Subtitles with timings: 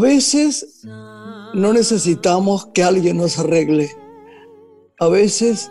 [0.00, 0.80] A veces
[1.52, 3.90] no necesitamos que alguien nos arregle.
[4.98, 5.70] A veces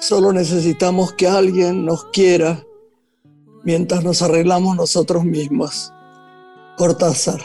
[0.00, 2.64] solo necesitamos que alguien nos quiera
[3.62, 5.92] mientras nos arreglamos nosotros mismos.
[6.78, 7.42] Cortázar.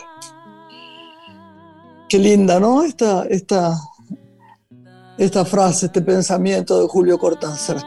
[2.08, 2.84] Qué linda, ¿no?
[2.84, 3.78] Esta, esta,
[5.17, 7.84] esta frase, este pensamiento de Julio Cortázar.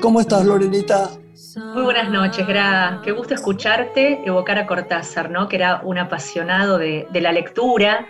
[0.00, 1.10] ¿Cómo estás, Lorenita?
[1.74, 3.00] Muy buenas noches, Grada.
[3.04, 5.48] Qué gusto escucharte evocar a Cortázar, ¿no?
[5.48, 8.06] Que era un apasionado de, la lectura,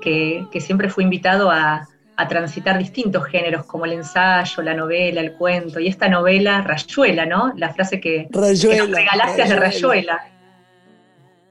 [0.00, 1.86] que, siempre fue invitado a,
[2.28, 7.52] transitar distintos géneros, como el ensayo, la novela, el cuento, y esta novela, Rayuela, ¿no?
[7.56, 10.35] La frase que, Rayuela, nos regalaste es de Rayuela.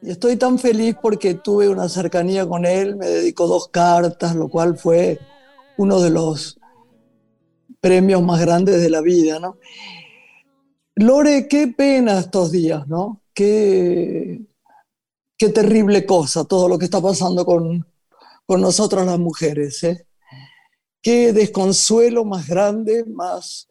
[0.06, 4.50] Y estoy tan feliz porque tuve una cercanía con él, me dedicó dos cartas, lo
[4.50, 5.20] cual fue
[5.78, 6.60] uno de los
[7.82, 9.58] premios más grandes de la vida, ¿no?
[10.94, 13.24] Lore, qué pena estos días, ¿no?
[13.34, 14.46] Qué,
[15.40, 17.84] qué terrible cosa todo lo que está pasando con,
[18.46, 20.06] con nosotras las mujeres, ¿eh?
[21.02, 23.68] Qué desconsuelo más grande, más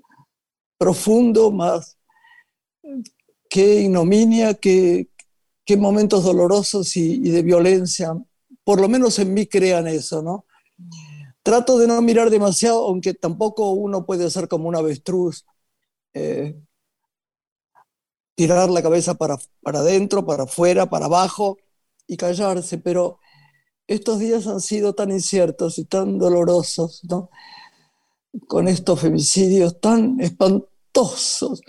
[0.79, 1.97] profundo, más
[3.49, 5.11] qué ignominia, qué,
[5.65, 8.15] qué momentos dolorosos y, y, de violencia,
[8.65, 10.47] por lo menos en mí crean eso, ¿no?
[11.43, 15.45] Trato de no mirar demasiado, aunque tampoco uno puede ser como un avestruz,
[16.15, 16.57] eh,
[18.35, 21.59] tirar la cabeza para, para adentro, para afuera, para abajo
[22.07, 23.19] y callarse, pero
[23.87, 27.31] estos días han sido tan inciertos y tan dolorosos, ¿no?
[28.49, 31.61] Con estos femicidios tan espantosos.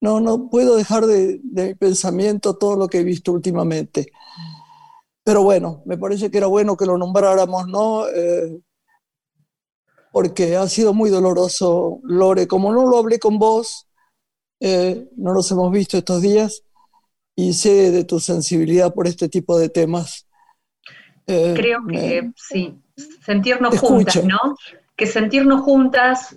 [0.00, 4.12] No, no puedo dejar de, de mi pensamiento todo lo que he visto últimamente.
[5.24, 8.06] Pero bueno, me parece que era bueno que lo nombráramos, ¿no?
[8.06, 8.60] Eh,
[10.12, 12.46] porque ha sido muy doloroso, Lore.
[12.46, 13.88] Como no lo hablé con vos,
[14.60, 16.62] eh, no nos hemos visto estos días
[17.34, 20.26] y sé de tu sensibilidad por este tipo de temas.
[21.26, 22.78] Eh, Creo que sí,
[23.20, 24.56] sentirnos juntas, ¿no?
[24.96, 26.36] Que sentirnos juntas,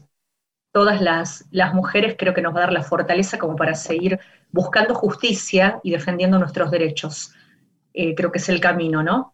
[0.72, 4.20] todas las, las mujeres, creo que nos va a dar la fortaleza como para seguir
[4.52, 7.34] buscando justicia y defendiendo nuestros derechos.
[7.94, 9.34] Eh, creo que es el camino, ¿no?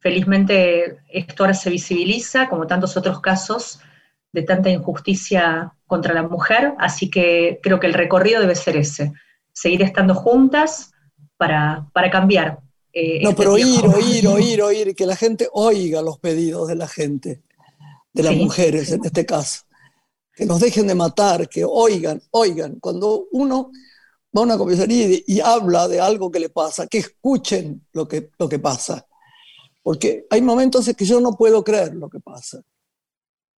[0.00, 3.80] Felizmente esto ahora se visibiliza, como tantos otros casos
[4.32, 9.12] de tanta injusticia contra la mujer, así que creo que el recorrido debe ser ese,
[9.52, 10.92] seguir estando juntas
[11.36, 12.58] para, para cambiar.
[12.94, 16.76] Eh, no, este pero oír, oír, oír, oír, que la gente oiga los pedidos de
[16.76, 17.42] la gente,
[18.12, 19.64] de las mujeres en este caso,
[20.34, 23.70] que nos dejen de matar, que oigan, oigan, cuando uno
[24.36, 28.30] va a una comisaría y, habla de algo que le pasa, que escuchen lo que,
[28.38, 29.06] lo que pasa
[29.82, 32.62] porque hay momentos en que yo no puedo creer lo que pasa.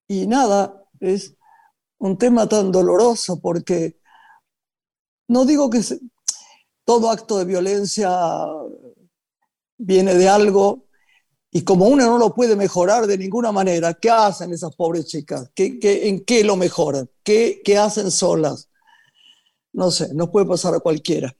[0.09, 1.37] Y nada, es
[1.99, 3.99] un tema tan doloroso porque
[5.29, 5.81] no digo que
[6.85, 8.11] todo acto de violencia
[9.77, 10.84] viene de algo
[11.57, 15.53] y como uno no lo puede mejorar de ninguna manera, ¿qué hacen esas pobres chicas?
[15.55, 15.79] ¿Qué,
[16.09, 17.09] en qué lo mejoran?
[17.23, 18.69] ¿Qué, ¿Qué, hacen solas?
[19.73, 21.33] No sé, nos puede pasar a cualquiera.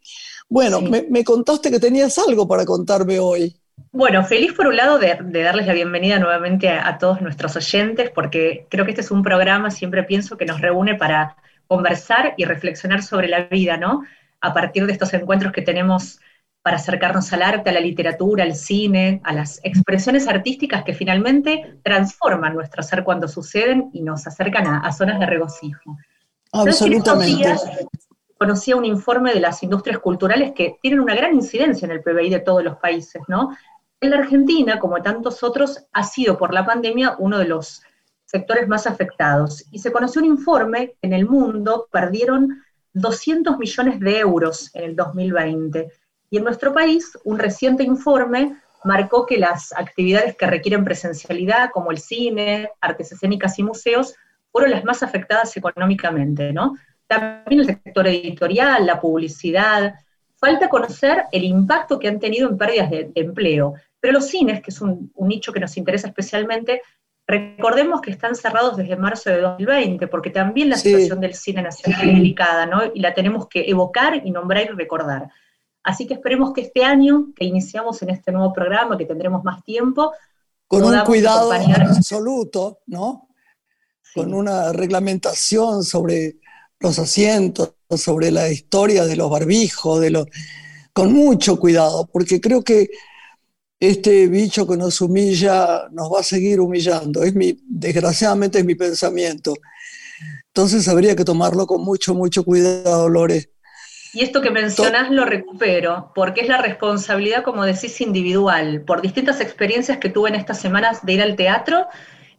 [0.49, 3.57] Bueno, me, me contaste que tenías algo para contarme hoy.
[3.91, 8.69] Bueno, feliz por un lado de, darles la bienvenida nuevamente a, todos nuestros oyentes, porque
[8.71, 11.35] creo que este es un programa, siempre pienso, que nos reúne para
[11.67, 14.05] conversar y reflexionar sobre la vida, ¿no?
[14.41, 16.21] A partir de estos encuentros que tenemos
[16.65, 21.79] para acercarnos al arte, a la literatura, al cine, a las expresiones artísticas que finalmente
[21.83, 25.99] transforman nuestro ser cuando suceden y nos acercan a, zonas de regocijo.
[26.53, 27.55] Absolutamente.
[28.39, 32.31] Conocía un informe de las industrias culturales que tienen una gran incidencia en el PBI
[32.31, 33.55] de todos los países, ¿no?
[34.01, 37.83] En la Argentina, como tantos otros, ha sido por la pandemia uno de los
[38.25, 39.67] sectores más afectados.
[39.71, 42.63] Y se conoció un informe que en el mundo perdieron
[42.95, 45.93] 200 millones de euros en el 2020.
[46.35, 51.93] Y en nuestro país, un reciente informe marcó que las actividades que requieren presencialidad, como
[51.93, 54.17] el cine, artes escénicas y museos,
[54.51, 56.75] fueron las más afectadas económicamente, ¿no?
[57.07, 59.95] También el sector editorial, la publicidad.
[60.35, 63.75] Falta conocer el impacto que han tenido en pérdidas de empleo.
[64.01, 66.83] Pero los cines, que es un, nicho que nos interesa especialmente,
[67.29, 72.01] recordemos que están cerrados desde marzo de 2020, porque también la situación del cine nacional
[72.01, 72.83] es delicada, ¿no?
[72.93, 75.29] Y la tenemos que evocar y nombrar y recordar.
[75.85, 79.63] Así que esperemos que este año, que iniciamos en este nuevo programa, que tendremos más
[79.63, 80.13] tiempo,
[80.67, 83.29] con un cuidado absoluto, ¿no?
[84.15, 86.39] Con una reglamentación sobre
[86.81, 90.27] los asientos, sobre la historia de los barbijos, de los,
[90.93, 92.89] con mucho cuidado, porque creo que
[93.79, 97.23] este bicho que nos humilla nos va a seguir humillando.
[97.23, 99.55] Es mi, desgraciadamente es mi pensamiento.
[100.47, 103.51] Entonces habría que tomarlo con mucho, mucho cuidado, Lore.
[104.15, 108.83] Y esto que mencionás lo recupero, porque es la responsabilidad, como decís, individual.
[108.83, 111.89] Por distintas experiencias que tuve en estas semanas de ir al teatro,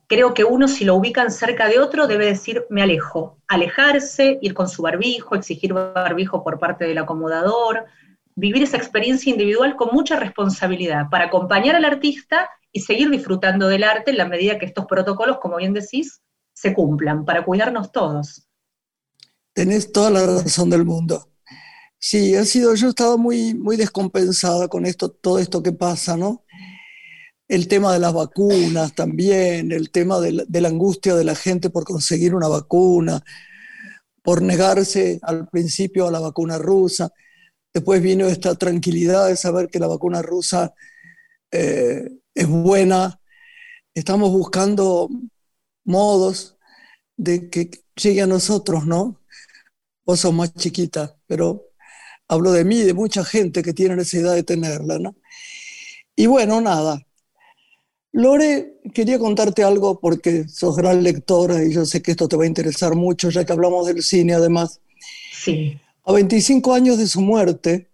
[0.07, 4.53] creo que uno si lo ubican cerca de otro debe decir me alejo, alejarse, ir
[4.53, 7.85] con su barbijo, exigir barbijo por parte del acomodador,
[8.35, 13.83] vivir esa experiencia individual con mucha responsabilidad para acompañar al artista y seguir disfrutando del
[13.83, 16.21] arte en la medida que estos protocolos, como bien decís,
[16.53, 18.47] se cumplan, para cuidarnos todos.
[19.53, 21.34] Tenés toda la razón del mundo.
[22.07, 26.15] Sí, ha sido, yo he estado muy, muy descompensada con esto, todo esto que pasa,
[26.15, 26.45] ¿no?
[27.47, 31.83] el tema de las vacunas también, el tema de la, angustia de la gente por
[31.83, 33.23] conseguir una vacuna,
[34.23, 37.11] por negarse al principio a la vacuna rusa.
[37.73, 40.73] Después vino esta tranquilidad de saber que la vacuna rusa
[41.51, 43.19] eh, es buena.
[43.93, 45.09] Estamos buscando
[45.83, 46.57] modos
[47.17, 49.21] de que llegue a nosotros, ¿no?
[50.05, 51.74] Vos sos más chiquita, pero
[52.27, 55.15] hablo de mí, de mucha gente que tiene necesidad de tenerla, ¿no?
[56.15, 57.05] Y bueno, nada,
[58.11, 62.45] Lore, quería contarte algo porque sos gran lectora y yo sé que esto te va
[62.45, 64.79] a interesar mucho, ya que hablamos del cine además.
[65.33, 65.77] Sí.
[66.05, 67.89] A 25 años de su muerte,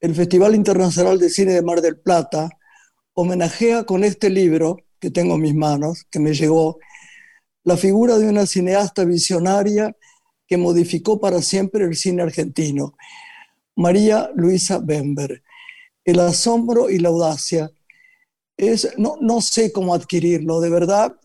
[0.00, 2.48] el Festival Internacional de Cine de Mar del Plata
[3.12, 6.78] homenajea con este libro que tengo en mis manos, que me llegó,
[7.62, 9.94] la figura de una cineasta visionaria
[10.46, 12.94] que modificó para siempre el cine argentino,
[13.78, 15.42] María Luisa Bember.
[16.04, 17.70] El asombro y la audacia
[18.96, 21.16] no, no sé cómo adquirirlo, de verdad.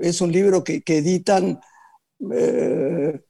[0.00, 1.60] Es un libro que, editan,
[2.32, 3.20] eh,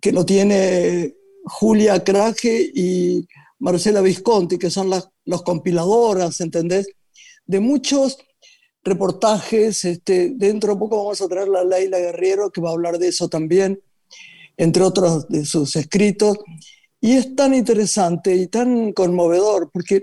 [0.00, 1.14] que lo tiene
[1.44, 3.26] Julia Craje y
[3.58, 6.88] Marcela Visconti, que son las los compiladoras, ¿entendés?
[7.46, 8.18] De muchos
[8.82, 9.84] reportajes.
[9.84, 13.08] Este, dentro de poco vamos a traer a Leila Guerrero, que va a hablar de
[13.08, 13.80] eso también,
[14.56, 16.38] entre otros de sus escritos.
[17.00, 20.02] Y es tan interesante y tan conmovedor, porque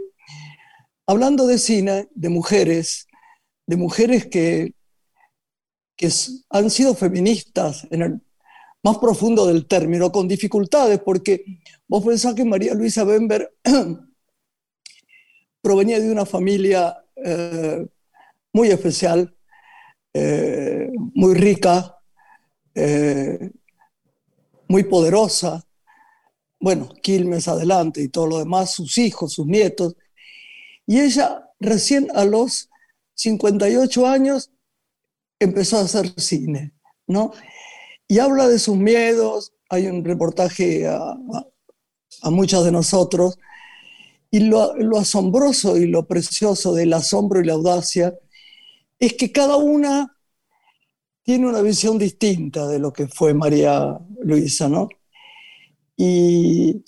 [1.06, 3.08] hablando de cine, de mujeres,
[3.68, 4.74] de mujeres que,
[5.96, 6.10] que
[6.50, 8.22] han sido feministas en el
[8.84, 11.44] más profundo del término, con dificultades, porque
[11.88, 13.54] vos pensás que María Luisa Bember
[15.62, 17.86] provenía de una familia eh,
[18.54, 19.36] muy especial,
[20.14, 21.98] eh, muy rica,
[22.74, 23.52] eh,
[24.70, 25.67] muy poderosa.
[26.60, 29.96] Bueno, Quilmes adelante y todo lo demás, sus hijos, sus nietos.
[30.86, 32.70] Y ella recién a los
[33.16, 34.52] 58 años
[35.40, 36.74] empezó a hacer cine,
[37.08, 37.34] ¿no?
[38.08, 41.18] Y habla de sus miedos, hay un reportaje a,
[42.32, 43.38] muchos de nosotros,
[44.32, 48.18] y lo, asombroso y lo precioso del asombro y la audacia
[49.00, 50.18] es que cada una
[51.24, 54.90] tiene una visión distinta de lo que fue María Luisa, ¿no?
[55.98, 56.86] Y,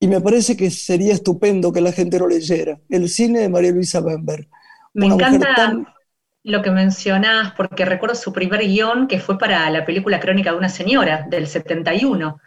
[0.00, 2.80] y me parece que sería estupendo que la gente lo leyera.
[2.88, 4.48] El cine de María Luisa Bember.
[4.94, 5.96] Me encanta
[6.46, 10.58] lo que mencionás, porque recuerdo su primer guion que fue para la película Crónica de
[10.58, 12.38] una señora, del 71.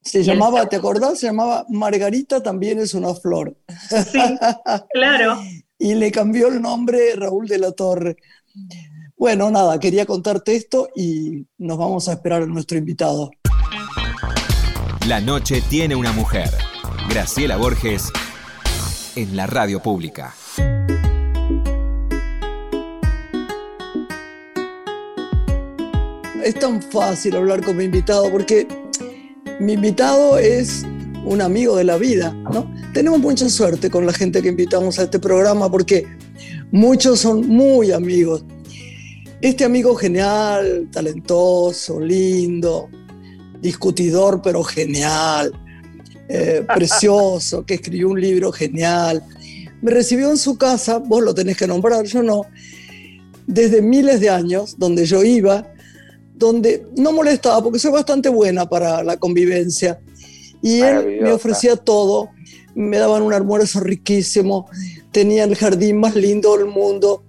[0.00, 1.20] Se llamaba, ¿te acordás?
[1.20, 3.56] Se llamaba Margarita también es una flor.
[4.10, 4.20] Sí,
[4.92, 5.38] claro.
[5.78, 8.16] y le cambió el nombre Raúl de la Torre.
[9.16, 13.30] Bueno, nada, quería contarte esto y nos vamos a esperar a nuestro invitado.
[15.08, 16.48] La noche tiene una mujer.
[17.10, 18.12] Graciela Borges
[19.16, 20.32] en la radio pública.
[26.44, 28.68] Es tan fácil hablar con mi invitado porque
[29.58, 30.84] mi invitado es
[31.24, 32.72] un amigo de la vida, ¿no?
[32.94, 36.06] Tenemos mucha suerte con la gente que invitamos a este programa porque
[36.70, 38.44] muchos son muy amigos.
[39.40, 42.88] Este amigo genial, talentoso, lindo,
[43.62, 45.52] discutidor pero genial,
[46.28, 49.22] eh, precioso, que escribió un libro genial.
[49.80, 52.42] Me recibió en su casa, vos lo tenés que nombrar, yo no,
[53.46, 55.66] desde miles de años, donde yo iba,
[56.34, 60.00] donde no molestaba, porque soy bastante buena para la convivencia.
[60.60, 62.30] Y él me ofrecía todo,
[62.74, 64.66] me daban un almuerzo riquísimo,
[65.10, 67.24] tenía el jardín más lindo del mundo,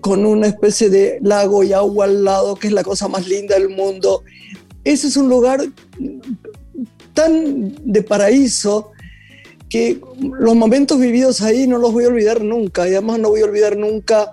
[0.00, 3.58] con una especie de lago y agua al lado, que es la cosa más linda
[3.58, 4.22] del mundo.
[4.84, 5.62] Ese es un lugar
[7.14, 8.92] tan de paraíso
[9.68, 13.40] que los momentos vividos ahí no los voy a olvidar nunca y además no voy
[13.40, 14.32] a olvidar nunca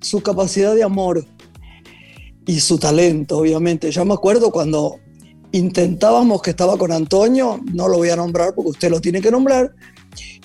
[0.00, 1.26] su capacidad de amor
[2.46, 3.90] y su talento, obviamente.
[3.90, 4.98] Yo me acuerdo cuando
[5.52, 9.30] intentábamos que estaba con Antonio, no lo voy a nombrar porque usted lo tiene que
[9.30, 9.72] nombrar,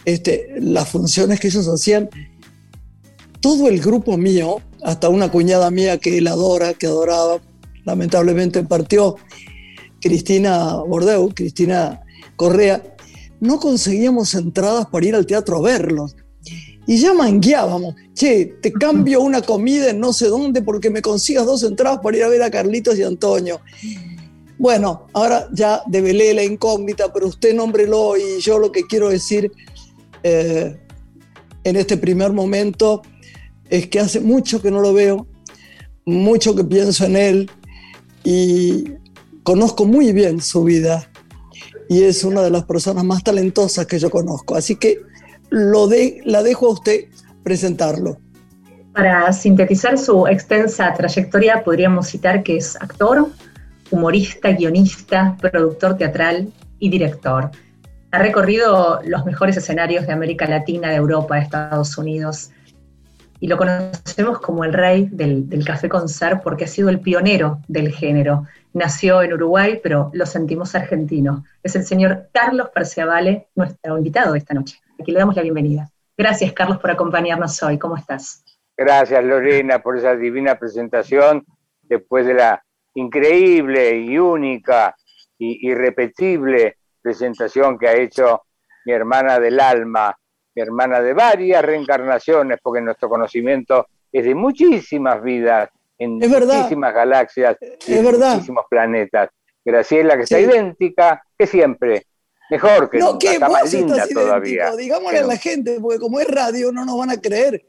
[0.03, 2.09] este, las funciones que ellos hacían
[3.39, 7.39] todo el grupo mío, hasta una cuñada mía que él adora, que adoraba,
[7.85, 9.15] lamentablemente partió,
[10.01, 12.01] Cristina Bordeu, Cristina
[12.35, 12.83] Correa,
[13.39, 16.15] no conseguíamos entradas para ir al teatro a verlos.
[16.87, 21.45] Y ya mangueábamos, che, te cambio una comida en no sé dónde porque me consigas
[21.45, 23.59] dos entradas para ir a ver a Carlitos y Antonio.
[24.59, 29.51] Bueno, ahora ya develé la incógnita, pero usted nómbrelo y yo lo que quiero decir
[30.21, 30.77] eh,
[31.63, 33.01] en este primer momento
[33.69, 35.27] es que hace mucho que no lo veo,
[36.05, 37.51] mucho que pienso en él
[38.25, 38.96] y
[39.44, 41.08] conozco muy bien su vida
[41.88, 44.55] y es una de las personas más talentosas que yo conozco.
[44.55, 45.01] Así que
[45.50, 47.05] lo de, la dejo a usted
[47.44, 48.17] presentarlo.
[48.94, 53.29] Para sintetizar su extensa trayectoria, podríamos citar que es actor,
[53.91, 57.51] humorista, guionista, productor teatral y director.
[58.12, 62.50] Ha recorrido los mejores escenarios de América Latina, de Europa, de Estados Unidos,
[63.45, 67.59] y lo conocemos como el rey del, café con ser porque ha sido el pionero
[67.67, 68.47] del género.
[68.73, 71.45] Nació en Uruguay, pero lo sentimos argentino.
[71.61, 74.81] Es el señor Carlos Perciavale, nuestro invitado esta noche.
[74.99, 75.91] Aquí le damos la bienvenida.
[76.17, 77.77] Gracias, Carlos, por acompañarnos hoy.
[77.77, 78.43] ¿Cómo estás?
[78.75, 81.45] Gracias, Lorena, por esa divina presentación
[81.83, 82.63] después de la
[82.95, 84.95] increíble y única
[85.37, 88.41] y irrepetible presentación que ha hecho
[88.85, 90.17] mi hermana del alma,
[90.55, 97.57] mi hermana de varias reencarnaciones, porque nuestro conocimiento es de muchísimas vidas, en muchísimas galaxias,
[97.85, 99.29] y en muchísimos planetas.
[99.63, 102.05] Graciela, que está idéntica que siempre,
[102.50, 104.75] mejor que no, está más linda todavía.
[104.75, 107.65] Digámosle a la gente, porque como es radio no nos van a creer.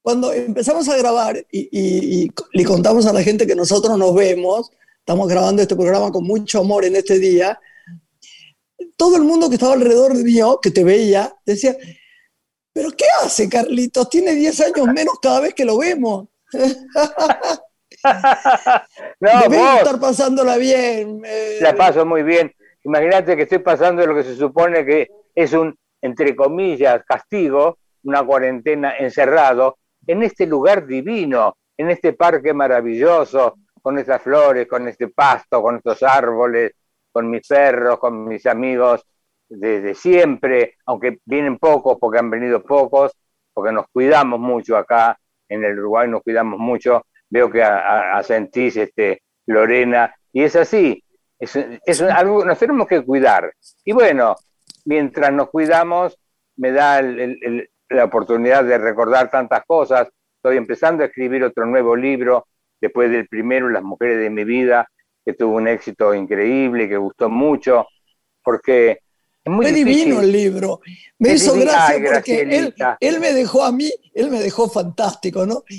[0.00, 4.70] Cuando empezamos a grabar y, y, le contamos a la gente que nosotros nos vemos,
[4.98, 7.58] estamos grabando este programa con mucho amor en este día,
[8.96, 11.76] todo el mundo que estaba alrededor de mío, que te veía, decía,
[12.74, 14.10] ¿Pero qué hace Carlitos?
[14.10, 16.26] Tiene 10 años menos cada vez que lo vemos.
[19.20, 21.22] no, Debe estar pasándola bien.
[21.60, 22.52] La paso muy bien.
[22.82, 28.24] Imagínate que estoy pasando lo que se supone que es un, entre comillas, castigo, una
[28.24, 35.08] cuarentena encerrado, en este lugar divino, en este parque maravilloso, con estas flores, con este
[35.08, 36.72] pasto, con estos árboles,
[37.12, 39.06] con mis perros, con mis amigos
[39.48, 43.12] desde siempre, aunque vienen pocos porque han venido pocos,
[43.52, 47.06] porque nos cuidamos mucho acá en el Uruguay, nos cuidamos mucho.
[47.28, 51.02] Veo que asentís, este, Lorena, y es así,
[51.38, 53.52] es, algo nos tenemos que cuidar.
[53.84, 54.36] Y bueno,
[54.84, 56.18] mientras nos cuidamos,
[56.56, 60.08] me da la oportunidad de recordar tantas cosas.
[60.36, 62.46] Estoy empezando a escribir otro nuevo libro,
[62.80, 64.88] después del primero, Las mujeres de mi vida,
[65.24, 67.86] que tuvo un éxito increíble, que gustó mucho,
[68.42, 69.00] porque
[69.44, 70.80] fue divino el libro.
[71.18, 72.42] Me hizo gracia porque
[73.00, 75.64] él, me dejó a mí, él me dejó fantástico, ¿no?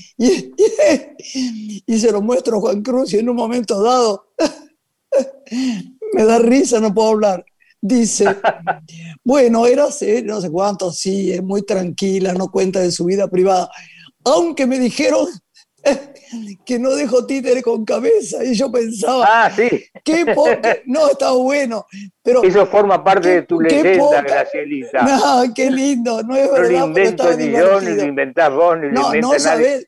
[1.88, 4.32] Y, se lo muestro a Juan Cruz y en un momento dado
[6.14, 7.46] me da risa, no puedo hablar.
[7.82, 8.26] Dice,
[9.24, 9.88] bueno, era
[10.24, 13.70] no sé cuánto, sí, es muy tranquila, no cuenta de su vida privada.
[14.24, 15.28] Aunque me dijeron
[16.66, 18.44] que no dejo títere con cabeza.
[18.44, 19.86] Y yo pensaba, ah, sí.
[20.04, 20.26] qué
[20.86, 21.86] no, está bueno.
[22.24, 25.04] Pero, Eso forma parte de tu leyenda, Gracielita.
[25.04, 26.70] No, qué lindo, no es verdad.
[26.72, 29.88] No lo invento ni yo, ni lo inventás vos, ni lo inventa nadie.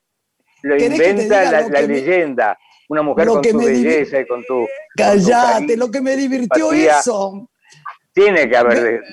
[0.63, 2.57] Lo inventa la, leyenda.
[2.89, 4.65] Una mujer con tu belleza y con tu.
[4.95, 7.49] Callate, lo que me divirtió eso.
[8.13, 9.03] Tiene que haber,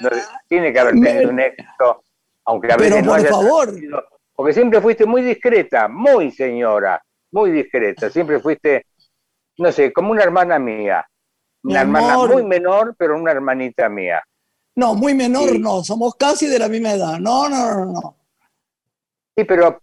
[0.49, 2.03] tiene que haber tenido un éxito,
[2.47, 3.75] aunque a veces Pero por favor.
[4.35, 7.03] Porque siempre fuiste muy discreta, muy señora
[7.35, 8.87] muy discreta, siempre fuiste,
[9.59, 11.05] no sé, como una hermana mía.
[11.65, 14.23] Una hermana muy menor, pero una hermanita mía.
[14.77, 17.19] No, muy menor no, somos casi de la misma edad.
[17.19, 18.17] No, no, no, no.
[19.37, 19.81] Sí, pero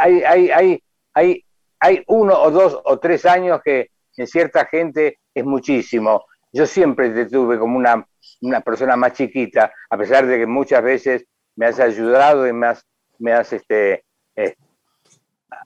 [0.00, 1.44] hay, hay, hay, hay,
[1.80, 6.24] hay uno o dos o tres años que en cierta gente es muchísimo.
[6.52, 8.06] Yo siempre te tuve como una,
[8.40, 11.26] una persona más chiquita, a pesar de que muchas veces
[11.56, 12.86] me has ayudado y me has,
[13.18, 14.04] me has este,
[14.34, 14.54] eh,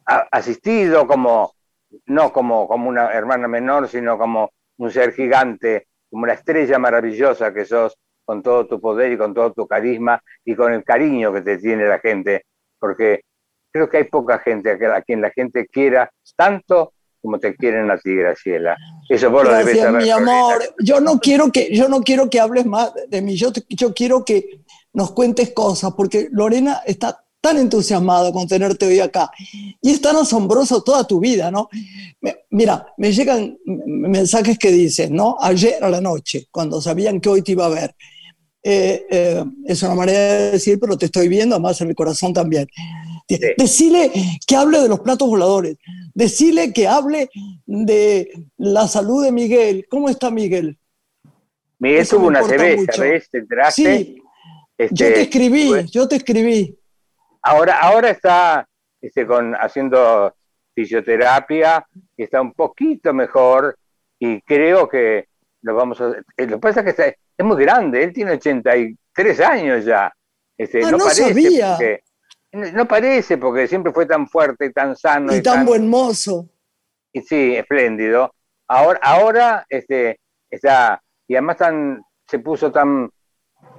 [0.05, 1.55] asistido como,
[2.07, 7.53] no como, como una hermana menor, sino como un ser gigante, como una estrella maravillosa
[7.53, 11.33] que sos, con todo tu poder y con todo tu carisma y con el cariño
[11.33, 12.45] que te tiene la gente,
[12.79, 13.23] porque
[13.73, 17.99] creo que hay poca gente a quien la gente quiera tanto como te quieren a
[17.99, 18.77] ti, Graciela.
[19.09, 20.03] Eso vos lo debes saber.
[20.03, 20.59] mi amor.
[20.79, 23.37] Yo no quiero que yo no quiero que hables más de mí.
[23.37, 24.61] Yo yo quiero que
[24.93, 29.31] nos cuentes cosas porque Lorena está tan entusiasmado con tenerte hoy acá.
[29.81, 31.69] Y es tan asombroso toda tu vida, ¿no?
[32.51, 35.37] mira, me llegan mensajes que dicen, ¿no?
[35.41, 37.95] Ayer a la noche, cuando sabían que hoy te iba a ver.
[38.63, 42.35] Eh, eh, es una manera de decir, pero te estoy viendo, además en el corazón
[42.35, 42.69] también.
[43.57, 44.11] Decile
[44.47, 45.77] que hable de los platos voladores.
[46.15, 47.31] Decile que hable
[47.65, 49.87] de la salud de Miguel.
[49.89, 50.77] ¿Cómo está Miguel?
[51.79, 53.31] Miguel tuvo una CB, ¿sabes?
[53.73, 54.21] Sí,
[54.77, 56.80] este, yo te escribí, yo te escribí.
[57.43, 58.69] Ahora, ahora está
[59.01, 60.35] este, con, haciendo
[60.75, 63.77] fisioterapia, y está un poquito mejor
[64.19, 65.29] y creo que
[65.63, 66.11] lo vamos a...
[66.37, 70.13] Eh, lo que pasa es que es muy grande, él tiene 83 años ya.
[70.57, 71.71] Este, ah, no, parece sabía.
[71.71, 72.03] Porque,
[72.53, 75.35] no parece porque siempre fue tan fuerte y tan sano.
[75.35, 76.49] Y, tan, buen mozo.
[77.13, 78.35] Y sí, espléndido.
[78.69, 80.21] Ahora, ahora este,
[80.51, 83.11] está, y además tan, se puso tan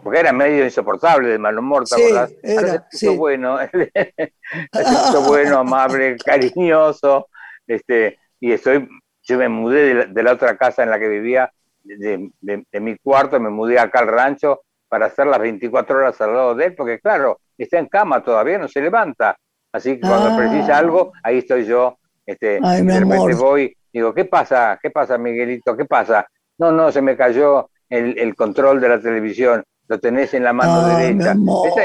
[0.03, 2.01] porque era medio insoportable de mal humor, sí,
[2.43, 3.15] Era, sí.
[3.15, 3.57] bueno,
[5.27, 7.27] bueno, amable, cariñoso,
[7.67, 8.87] este, y estoy,
[9.23, 11.51] yo me mudé de la, otra casa en la que vivía,
[11.83, 12.31] de,
[12.79, 16.65] mi cuarto, me mudé acá al rancho para hacer las 24 horas al lado de
[16.65, 19.35] él, porque claro, está en cama todavía, no se levanta,
[19.71, 20.37] así que cuando ah.
[20.37, 24.79] precisa algo, ahí estoy yo, este, Ay, de repente voy, digo, ¿qué pasa?
[24.81, 25.75] ¿Qué pasa, Miguelito?
[25.75, 26.25] ¿Qué pasa?
[26.57, 30.53] No, no, se me cayó el, el control de la televisión lo tenés en la
[30.53, 31.35] mano derecha.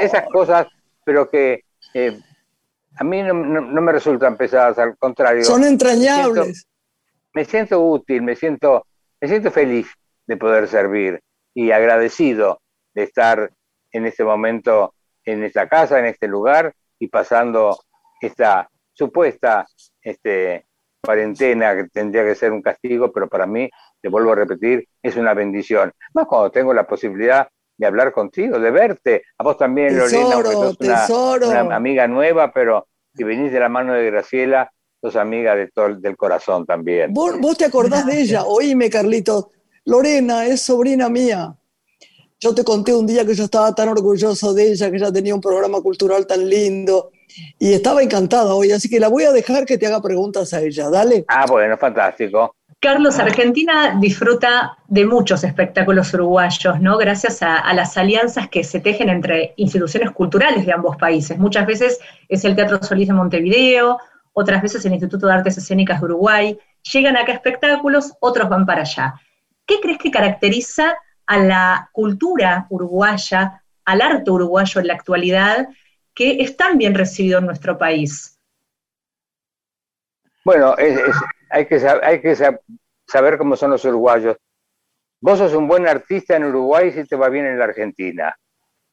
[0.00, 0.68] esas cosas,
[1.04, 2.16] pero que eh,
[2.96, 5.42] a mí no, me resultan pesadas, al contrario.
[5.42, 6.68] Son entrañables.
[7.34, 8.86] Me siento, útil, me siento,
[9.20, 9.88] me siento feliz
[10.24, 11.20] de poder servir
[11.52, 12.60] y agradecido
[12.94, 13.50] de estar
[13.90, 14.94] en este momento
[15.24, 17.76] en esta casa, en este lugar y pasando
[18.20, 19.66] esta supuesta
[20.00, 20.64] este,
[21.02, 23.68] cuarentena que tendría que ser un castigo, pero para mí,
[24.00, 25.92] te vuelvo a repetir, es una bendición.
[26.14, 29.22] Más cuando tengo la posibilidad de hablar contigo, de verte.
[29.38, 34.70] A vos también, Lorena, una, amiga nueva, pero si venís de la mano de Graciela,
[35.00, 37.12] sos amiga de todo, del corazón también.
[37.12, 38.44] ¿Vos, te acordás de ella?
[38.46, 39.46] Oíme, Carlitos.
[39.84, 41.54] Lorena es sobrina mía.
[42.38, 45.34] Yo te conté un día que yo estaba tan orgulloso de ella, que ella tenía
[45.34, 47.12] un programa cultural tan lindo
[47.58, 50.60] y estaba encantada hoy, así que la voy a dejar que te haga preguntas a
[50.60, 50.90] ella.
[50.90, 51.24] Dale.
[51.28, 52.55] Ah, bueno, fantástico.
[52.80, 56.98] Carlos, Argentina disfruta de muchos espectáculos uruguayos, ¿no?
[56.98, 61.38] Gracias a, las alianzas que se tejen entre instituciones culturales de ambos países.
[61.38, 63.98] Muchas veces es el Teatro Solís de Montevideo,
[64.34, 66.58] otras veces el Instituto de Artes Escénicas de Uruguay.
[66.92, 69.14] Llegan acá espectáculos, otros van para allá.
[69.64, 75.68] ¿Qué crees que caracteriza a la cultura uruguaya, al arte uruguayo en la actualidad,
[76.14, 78.38] que es tan bien recibido en nuestro país?
[80.44, 81.00] Bueno, es,
[81.50, 82.34] hay que,
[83.06, 84.36] saber cómo son los uruguayos.
[85.20, 88.34] Vos sos un buen artista en Uruguay si te va bien en la Argentina.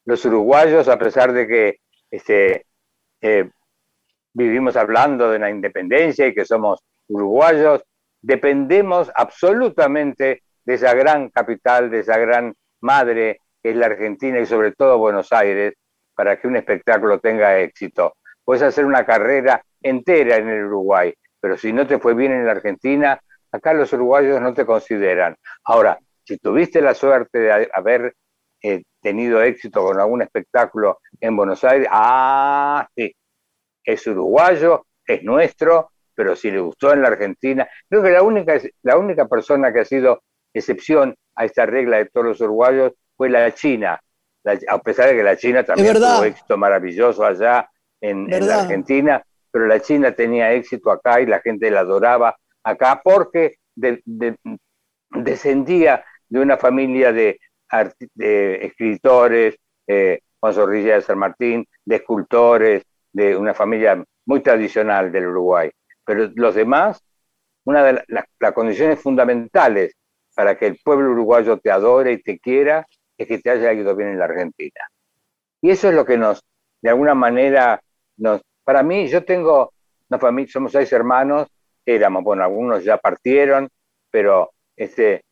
[0.06, 1.78] Los uruguayos, a pesar de que
[2.10, 2.66] este,
[3.22, 3.50] eh,
[4.34, 7.84] vivimos hablando de la independencia y que somos uruguayos,
[8.22, 14.46] dependemos absolutamente de esa gran capital, de esa gran madre que es la Argentina y
[14.46, 15.74] sobre todo Buenos Aires,
[16.16, 18.16] para que un espectáculo tenga éxito.
[18.44, 22.46] Puedes hacer una carrera entera en el Uruguay, pero si no te fue bien en
[22.46, 23.20] la Argentina,
[23.52, 25.36] acá los uruguayos no te consideran.
[25.66, 28.16] Ahora, si tuviste la suerte de haber
[28.62, 33.14] eh, tenido éxito con algún espectáculo en Buenos Aires, ah, sí,
[33.84, 38.58] es uruguayo, es nuestro, pero si le gustó en la Argentina, creo que la única,
[38.82, 43.30] la única persona que ha sido excepción a esta regla de todos los uruguayos fue
[43.30, 44.00] la China,
[44.70, 49.22] a pesar de que la China también tuvo éxito maravilloso allá en la Argentina,
[49.54, 53.58] pero la China tenía éxito acá y la gente la adoraba acá porque
[55.12, 57.40] descendía de una familia de,
[58.18, 65.28] escritores, eh, Juan Zorrilla de San Martín, de escultores, de una familia muy tradicional del
[65.28, 65.70] Uruguay.
[66.04, 67.04] Pero los demás,
[67.66, 69.94] una de las condiciones fundamentales
[70.34, 73.96] para que el pueblo uruguayo te adore y te quiera es que te haya ido
[73.96, 74.82] bien en la Argentina.
[75.62, 76.44] Y eso es lo que nos,
[76.82, 77.80] de alguna manera,
[78.18, 79.74] nos, para mí, yo tengo
[80.10, 81.48] una familia, somos seis hermanos,
[81.86, 83.70] éramos, bueno, algunos ya partieron,
[84.10, 85.24] pero este,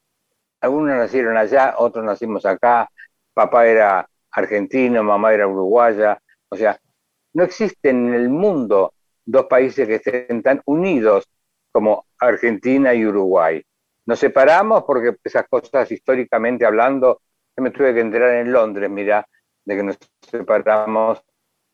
[0.62, 2.90] algunos nacieron allá, otros nacimos acá,
[3.34, 6.80] papá era argentino, mamá era uruguaya, o sea,
[7.34, 8.94] no existen en el mundo
[9.26, 11.30] dos países que estén tan unidos
[11.72, 13.64] como Argentina y Uruguay.
[14.06, 17.22] Nos separamos porque esas cosas históricamente hablando,
[17.56, 19.26] yo me tuve que enterar en Londres, mira,
[19.64, 19.98] de que nos
[20.30, 21.24] separamos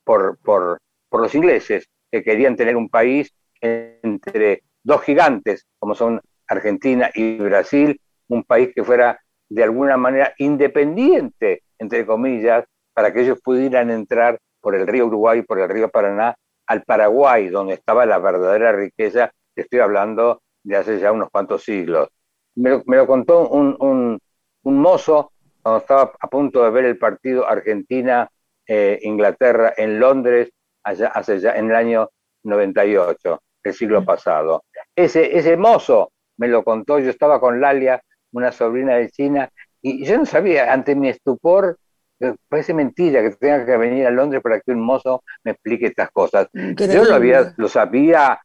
[0.04, 6.20] por, por, por los ingleses, que querían tener un país entre dos gigantes, como son
[6.46, 13.22] Argentina y Brasil, un país que fuera de alguna manera independiente, entre comillas, para que
[13.22, 16.34] ellos pudieran entrar por el río Uruguay, por el río Paraná,
[16.66, 22.08] al Paraguay, donde estaba la verdadera riqueza, estoy hablando de hace ya unos cuantos siglos.
[22.54, 24.18] Me lo, contó un, un,
[24.64, 30.50] mozo cuando estaba a punto de ver el partido Argentina-Inglaterra eh, en Londres
[30.88, 32.10] allá, hace ya, en el año
[32.44, 34.64] 98, el siglo pasado.
[34.94, 40.04] Ese, ese mozo me lo contó, yo estaba con Lalia, una sobrina de China, y
[40.04, 41.78] yo no sabía, ante mi estupor,
[42.20, 45.86] eh, parece mentira que tenga que venir a Londres para que un mozo me explique
[45.86, 46.48] estas cosas.
[46.52, 48.40] Yo lo, había, lo sabía,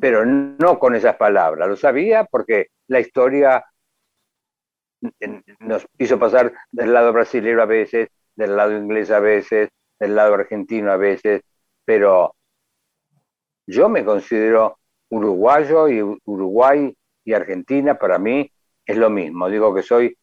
[0.00, 3.64] pero no con esas palabras, lo sabía porque la historia
[5.60, 10.34] nos hizo pasar del lado brasileño a veces, del lado inglés a veces, del lado
[10.34, 11.42] argentino a veces,
[11.84, 12.34] pero
[13.66, 14.78] yo me considero
[15.10, 18.50] uruguayo y Uruguay y Argentina para mí
[18.86, 19.48] es lo mismo.
[19.48, 20.16] Digo que soy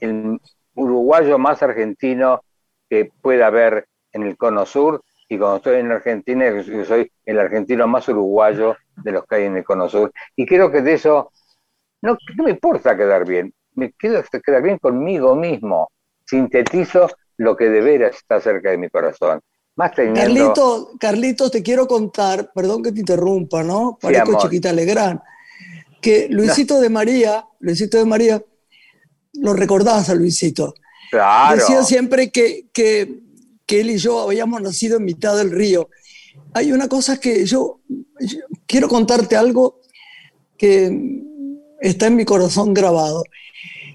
[0.00, 0.40] el
[0.74, 2.42] uruguayo más argentino
[2.88, 6.50] que pueda haber en el cono sur y cuando estoy en Argentina
[6.84, 10.10] soy el argentino más uruguayo de los que hay en el cono sur.
[10.34, 11.30] Y creo que de eso
[12.00, 15.90] no, me importa quedar bien, me quedo quedar bien conmigo mismo.
[16.24, 17.08] Sintetizo
[17.38, 19.40] lo que de veras está cerca de mi corazón.
[19.76, 20.90] Más teniendo...
[20.98, 23.96] Carlitos, te quiero contar, perdón que te interrumpa, ¿no?
[24.00, 25.20] Parezco chiquita Legrand,
[26.02, 28.42] que Luisito de María, Luisito de María,
[29.34, 30.74] lo recordás a Luisito.
[31.10, 31.56] Claro.
[31.56, 33.20] Decía siempre que, que,
[33.64, 35.88] que, él y yo habíamos nacido en mitad del río.
[36.54, 37.80] Hay una cosa que yo,
[38.66, 39.80] quiero contarte algo
[40.56, 41.22] que
[41.80, 43.22] está en mi corazón grabado.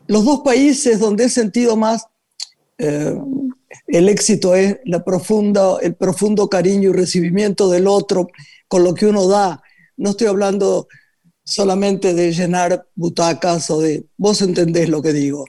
[0.07, 2.07] Los dos países donde he sentido más
[2.77, 3.15] eh,
[3.87, 8.27] el éxito es la profunda, el profundo cariño y recibimiento del otro
[8.67, 9.61] con lo que uno da.
[9.97, 10.87] No estoy hablando
[11.43, 14.05] solamente de llenar butacas o de...
[14.17, 15.45] Vos entendés lo que digo.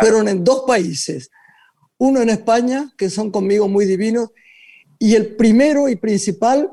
[0.00, 1.30] Fueron en dos países.
[1.98, 4.30] Uno en España, que son conmigo muy divinos,
[4.98, 6.70] y el primero y principal,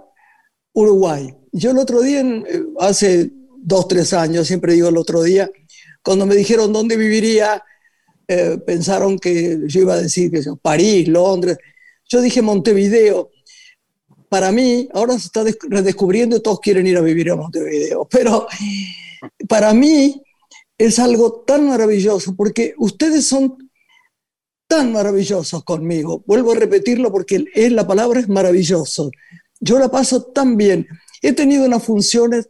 [0.74, 1.34] Uruguay.
[1.52, 5.50] Yo el otro día, eh, hace dos, tres años, siempre digo el otro día,
[6.02, 7.64] cuando me dijeron dónde viviría,
[8.28, 11.58] eh, pensaron que yo iba a decir que París, Londres.
[12.10, 13.32] Yo dije Montevideo.
[14.30, 18.48] Para mí, ahora se está redescubriendo y todos quieren ir a vivir a Montevideo, pero
[19.48, 20.22] para mí
[20.78, 23.58] es algo tan maravilloso porque ustedes son
[24.68, 26.24] tan maravillosos conmigo.
[26.26, 29.12] Vuelvo a repetirlo porque es, la palabra es maravilloso.
[29.60, 30.88] Yo la paso tan bien.
[31.22, 32.50] He tenido unas funciones,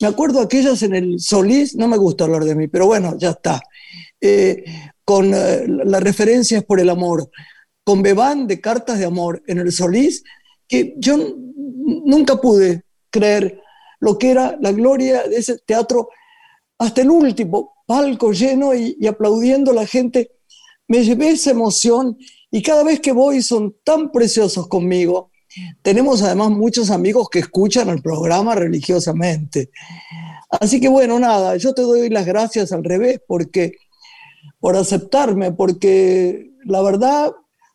[0.00, 3.30] me acuerdo aquellas en el Solís, no me gusta hablar de mí, pero bueno, ya
[3.30, 3.60] está.
[4.20, 4.64] Eh,
[5.08, 7.30] con eh, las referencias por el amor,
[7.82, 10.22] con Bebán de Cartas de Amor en el Solís,
[10.68, 11.16] que yo
[12.04, 13.58] nunca pude creer
[14.00, 16.10] lo que era la gloria de ese teatro
[16.76, 20.32] hasta el último, palco lleno y, aplaudiendo a la gente.
[20.88, 22.18] Me llevé esa emoción
[22.50, 25.30] y cada vez que voy son tan preciosos conmigo.
[25.80, 29.70] Tenemos además muchos amigos que escuchan el programa religiosamente.
[30.50, 33.72] Así que bueno, nada, yo te doy las gracias al revés porque
[34.60, 37.32] por aceptarme, porque la verdad,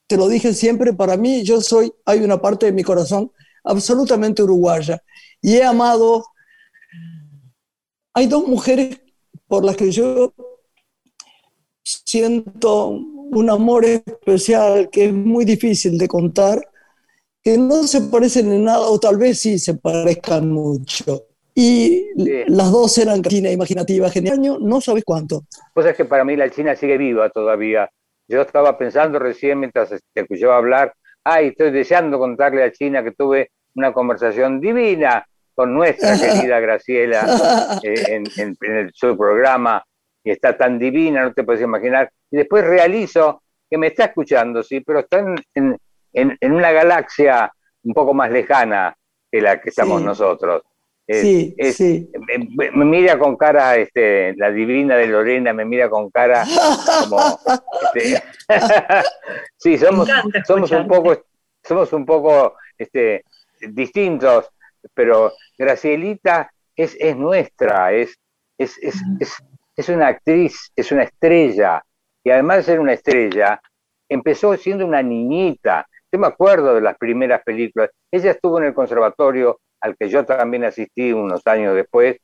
[0.07, 3.31] te lo dije siempre, para mí yo soy, hay una parte de mi corazón
[3.63, 5.01] absolutamente uruguaya
[5.41, 6.25] y he amado,
[8.13, 8.99] hay dos mujeres
[9.47, 10.33] por las que yo
[11.83, 16.67] siento un amor especial que es muy difícil de contar,
[17.41, 21.25] que no se parecen en nada o tal vez sí se parezcan mucho.
[21.55, 22.09] Y
[22.47, 25.43] las dos eran China imaginativa, genial, no sabes cuánto.
[25.73, 27.89] Pues es que para mí la China sigue viva todavía.
[28.27, 33.11] Yo estaba pensando recién mientras te escuchaba hablar, ay, estoy deseando contarle a China que
[33.11, 39.83] tuve una conversación divina con nuestra querida Graciela eh, en, en, su programa,
[40.23, 42.09] y está tan divina, no te puedes imaginar.
[42.31, 45.19] Y después realizo que me está escuchando, sí, pero está
[45.53, 45.77] en,
[46.13, 47.51] en una galaxia
[47.83, 48.95] un poco más lejana
[49.31, 50.63] que la que estamos nosotros
[51.07, 52.09] sí, sí.
[52.27, 56.45] Me, mira con cara, este, la divina de Lorena me mira con cara
[57.01, 57.19] como...
[57.93, 58.23] Este,
[59.57, 60.07] sí, somos,
[60.45, 61.23] somos un poco,
[61.63, 63.23] somos un poco este,
[63.59, 64.49] distintos,
[64.93, 68.17] pero Gracielita es, es nuestra, es,
[68.57, 69.01] es, es,
[69.75, 71.83] es, una actriz, es una estrella,
[72.23, 73.61] y además de ser una estrella,
[74.09, 75.87] empezó siendo una niñita.
[76.11, 77.89] Yo me acuerdo de las primeras películas.
[78.11, 82.15] Ella estuvo en el conservatorio al que yo también asistí unos años después,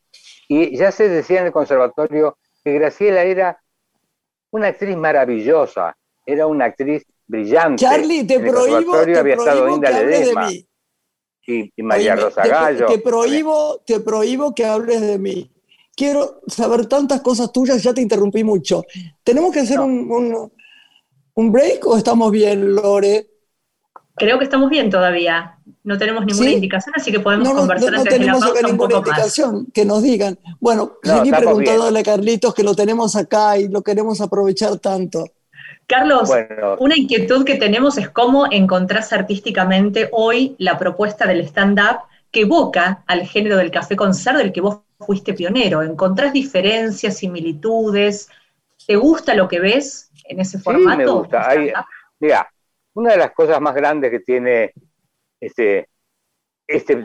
[0.48, 3.60] y ya se decía en el conservatorio que Graciela era
[4.50, 5.94] una actriz maravillosa,
[6.24, 7.84] era una actriz brillante.
[7.84, 10.66] Charlie, te prohíbo, te había estado que hables de mí.
[11.76, 12.86] Y, María Rosa Gallo.
[12.86, 15.50] Te, prohíbo, te prohíbo que hables de mí.
[15.94, 18.84] Quiero saber tantas cosas tuyas, ya te interrumpí mucho.
[19.22, 20.52] ¿Tenemos que hacer un, un,
[21.34, 23.28] un break o estamos bien, Lore?
[24.14, 25.59] Creo que estamos bien todavía.
[25.82, 28.76] No tenemos ninguna indicación, así que podemos conversar no, antes de la pausa ninguna un
[28.76, 30.38] poco indicación, que nos digan.
[30.60, 35.24] Bueno, no, preguntándole a Carlitos que lo tenemos acá y lo queremos aprovechar tanto.
[35.86, 36.30] Carlos,
[36.78, 43.02] una inquietud que tenemos es cómo encontrás artísticamente hoy la propuesta del stand-up que evoca
[43.06, 45.82] al género del café con ser del que vos fuiste pionero.
[45.82, 48.28] ¿Encontrás diferencias, similitudes?
[48.86, 51.00] ¿Te gusta lo que ves en ese formato?
[51.00, 51.86] Sí, me gusta.
[52.20, 52.48] mira,
[52.94, 54.72] una de las cosas más grandes que tiene
[55.40, 55.88] este,
[56.66, 56.96] este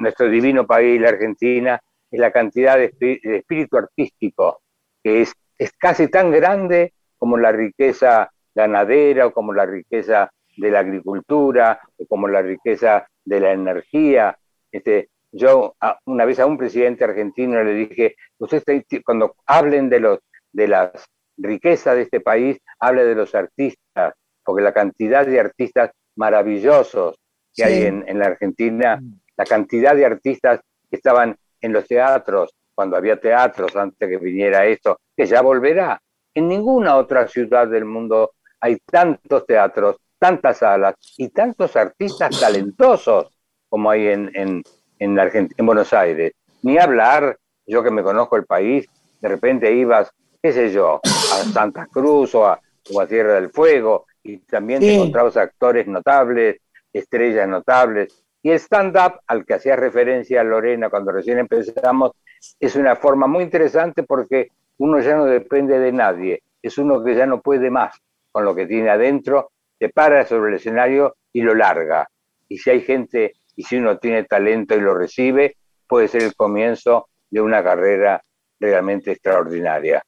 [0.00, 4.60] nuestro divino país, la Argentina, es la cantidad de, espíritu artístico,
[5.02, 5.32] que es,
[5.78, 12.06] casi tan grande como la riqueza ganadera o como la riqueza de la agricultura o
[12.06, 14.36] como la riqueza de la energía.
[14.70, 15.74] Este, yo
[16.06, 18.62] una vez a un presidente argentino le dije, usted
[19.04, 20.18] cuando hablen de, los,
[20.52, 20.90] de las
[21.36, 27.16] riquezas de este país, hable de los artistas, porque la cantidad de artistas maravillosos
[27.56, 29.02] que hay en, en la Argentina,
[29.36, 34.66] la cantidad de artistas que estaban en los teatros, cuando había teatros antes que viniera
[34.66, 36.00] esto, que ya volverá,
[36.34, 43.28] en ninguna otra ciudad del mundo hay tantos teatros, tantas salas y tantos artistas talentosos
[43.68, 44.62] como hay en, en,
[44.98, 45.18] en,
[45.56, 46.32] en Buenos Aires.
[46.62, 48.86] Ni hablar, yo que me conozco el país,
[49.20, 50.10] de repente ibas,
[50.42, 52.60] qué sé yo, a Santa Cruz o a,
[53.08, 56.58] Tierra del Fuego y también te encontrabas actores notables,
[56.98, 58.22] estrellas notables.
[58.42, 62.12] Y el stand-up al que hacía referencia Lorena cuando recién empezamos
[62.60, 67.14] es una forma muy interesante porque uno ya no depende de nadie, es uno que
[67.14, 71.40] ya no puede más con lo que tiene adentro, se para sobre el escenario y
[71.40, 72.08] lo larga.
[72.48, 75.56] Y si hay gente, y si uno tiene talento y lo recibe,
[75.88, 78.22] puede ser el comienzo de una carrera
[78.60, 80.02] realmente extraordinaria.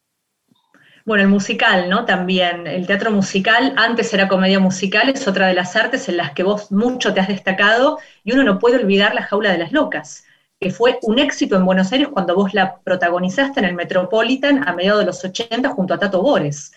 [1.09, 2.05] Bueno, el musical, ¿no?
[2.05, 6.33] También, el teatro musical, antes era comedia musical, es otra de las artes en las
[6.33, 9.73] que vos mucho te has destacado y uno no puede olvidar la jaula de las
[9.73, 10.27] locas
[10.61, 14.75] que fue un éxito en Buenos Aires cuando vos la protagonizaste en el Metropolitan a
[14.75, 16.73] mediados de los 80 junto a Tato Bores.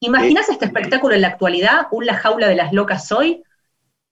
[0.00, 3.44] ¿Imaginas este espectáculo en la actualidad, un La Jaula de las Locas hoy?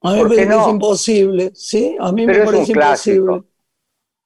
[0.03, 3.43] A mí me parece imposible, sí, a mí me parece imposible.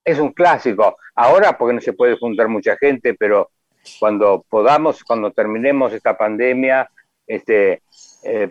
[0.04, 0.98] Es un clásico.
[1.14, 3.50] Ahora, porque no se puede juntar mucha gente, pero
[3.98, 6.88] cuando podamos, cuando terminemos esta pandemia,
[7.26, 7.82] este,
[8.22, 8.50] eh,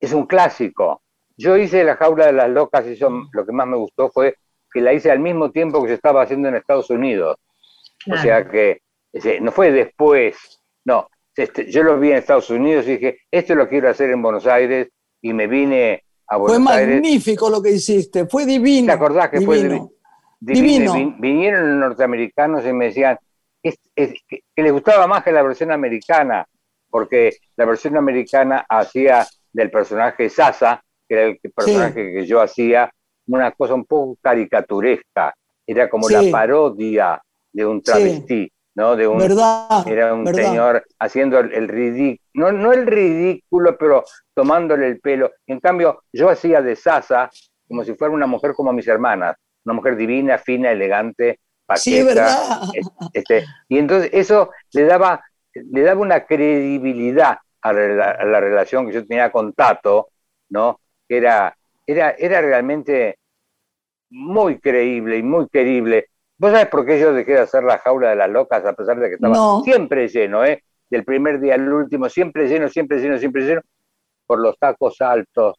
[0.00, 1.02] es un clásico.
[1.36, 4.36] Yo hice La Jaula de las Locas y eso, lo que más me gustó fue
[4.72, 7.36] que la hice al mismo tiempo que se estaba haciendo en Estados Unidos.
[8.10, 8.82] O sea que
[9.40, 13.68] no fue después, no, este, yo lo vi en Estados Unidos y dije, esto lo
[13.68, 14.88] quiero hacer en Buenos Aires
[15.20, 16.86] y me vine a Buenos Aires.
[16.86, 18.86] Fue magnífico lo que hiciste, fue divino.
[18.86, 19.90] ¿Te acordás que fue divino?
[20.40, 21.14] divino.
[21.18, 23.18] Vinieron los norteamericanos y me decían
[23.62, 26.46] que, les gustaba más que la versión americana,
[26.90, 32.90] porque la versión americana hacía del personaje Sasa, que era el personaje que yo hacía,
[33.26, 35.34] una cosa un poco caricaturesca,
[35.66, 37.22] era como la parodia
[37.52, 38.96] de un travesti, ¿no?
[38.96, 39.86] De un, ¿Verdad?
[39.86, 45.30] Era un señor haciendo el, ridículo, no, no el ridículo, pero tomándole el pelo.
[45.46, 47.30] En cambio, yo hacía de Sasa
[47.68, 51.40] como si fuera una mujer como mis hermanas, una mujer divina, fina, elegante,
[51.76, 52.62] Sí, verdad.
[53.12, 55.22] Este, y entonces eso le daba,
[55.54, 60.08] le daba una credibilidad a la, a la relación que yo tenía con Tato,
[60.50, 60.80] ¿no?
[61.08, 61.56] Que era
[61.86, 63.18] era, era realmente
[64.10, 66.08] muy creíble y muy querible.
[66.38, 68.98] ¿Vos sabés por qué yo dejé de hacer la jaula de las locas a pesar
[68.98, 70.62] de que estaba siempre lleno, ¿eh?
[70.90, 73.62] Del primer día al último, siempre lleno, siempre lleno, siempre lleno,
[74.26, 75.56] por los tacos altos.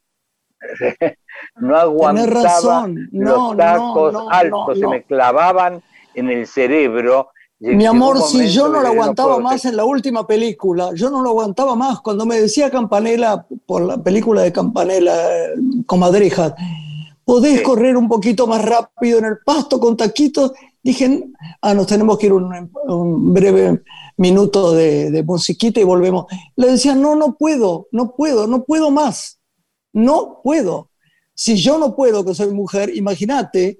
[1.56, 5.82] no aguantaba los tacos altos, se me clavaban
[6.14, 7.28] en el cerebro
[7.60, 11.30] mi amor, si yo no lo aguantaba más en la última película, yo no lo
[11.30, 12.00] aguantaba más.
[12.00, 15.54] Cuando me decía Campanella, por la película de Campanella, eh,
[15.86, 16.54] Comadreja,
[17.24, 20.52] ¿podés correr un poquito más rápido en el pasto con taquitos?
[20.82, 21.24] Dije,
[21.62, 23.82] ah, nos tenemos que ir un, un breve
[24.18, 26.26] minuto de, de, musiquita y volvemos.
[26.56, 29.40] Le decía, no, no puedo, no puedo, no puedo más.
[29.92, 30.90] No puedo.
[31.34, 33.78] Si yo no puedo, que soy mujer, imagínate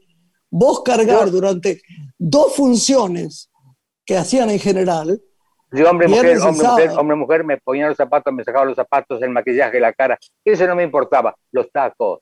[0.57, 1.83] vos cargar durante
[2.17, 3.51] dos funciones
[4.07, 5.21] que hacían en general.
[5.73, 9.21] Yo, hombre, mujer, hombre, mujer, hombre, mujer, me ponía los zapatos, me sacaba los zapatos,
[9.21, 10.17] el maquillaje, la cara.
[10.45, 11.35] Eso no me importaba.
[11.51, 12.21] Los tacos.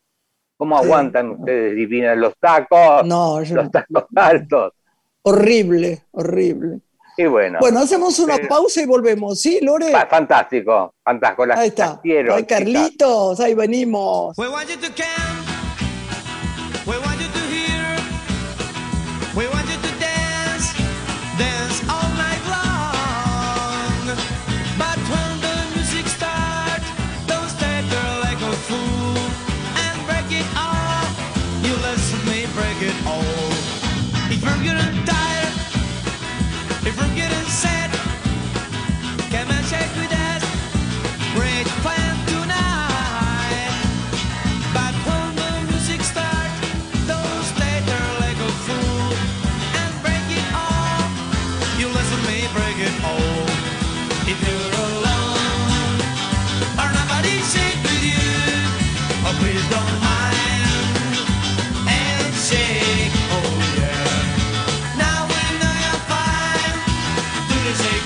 [0.57, 2.16] ¿Cómo aguantan ustedes, divinas?
[2.16, 3.05] Los tacos.
[3.05, 4.73] No, los tacos altos.
[5.21, 6.81] Horrible, horrible.
[7.18, 7.59] Y bueno.
[7.61, 9.92] Bueno, hacemos una pausa y volvemos, ¿sí, Lore?
[10.09, 11.45] fantástico, fantástico.
[11.55, 12.01] ahí está.
[12.03, 14.35] quiero, Ay, Carlitos, ahí venimos.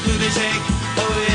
[0.07, 0.63] do they take
[0.99, 1.26] away?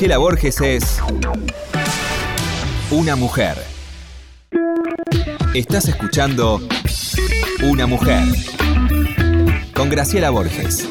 [0.00, 1.02] Graciela Borges es
[2.90, 3.54] una mujer.
[5.52, 6.58] Estás escuchando
[7.62, 8.24] Una mujer
[9.74, 10.88] con Graciela Borges.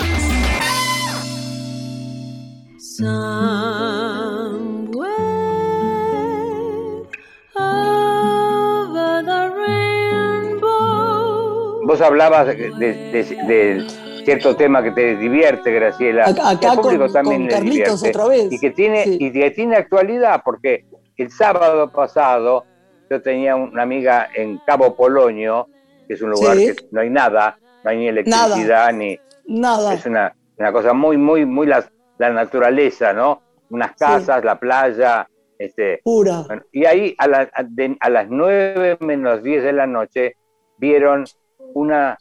[11.87, 13.87] Vos hablabas de,
[14.23, 16.27] cierto tema que te divierte, Graciela.
[16.27, 18.51] Acá, con, también Carlitos otra vez.
[18.51, 20.85] Y que, tiene, y que tiene actualidad, porque
[21.17, 22.65] el sábado pasado
[23.09, 25.67] yo tenía una amiga en Cabo Polonio,
[26.07, 29.19] que es un lugar que no hay nada, no hay ni electricidad, ni...
[29.45, 29.93] Nada.
[29.93, 30.33] Es una,
[30.71, 31.83] cosa muy, muy, muy la,
[32.19, 33.41] la naturaleza, ¿no?
[33.69, 35.27] Unas casas, la playa,
[35.57, 36.45] este, Pura.
[36.71, 40.37] y ahí a, a, las 9 menos 10 de la noche
[40.77, 41.25] vieron
[41.73, 42.17] una,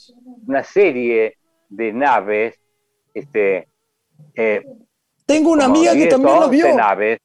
[0.46, 1.37] una serie
[1.68, 2.58] de naves.
[3.14, 3.68] Este,
[4.34, 4.64] eh,
[5.26, 6.74] Tengo una amiga que también las vio.
[6.74, 7.18] naves.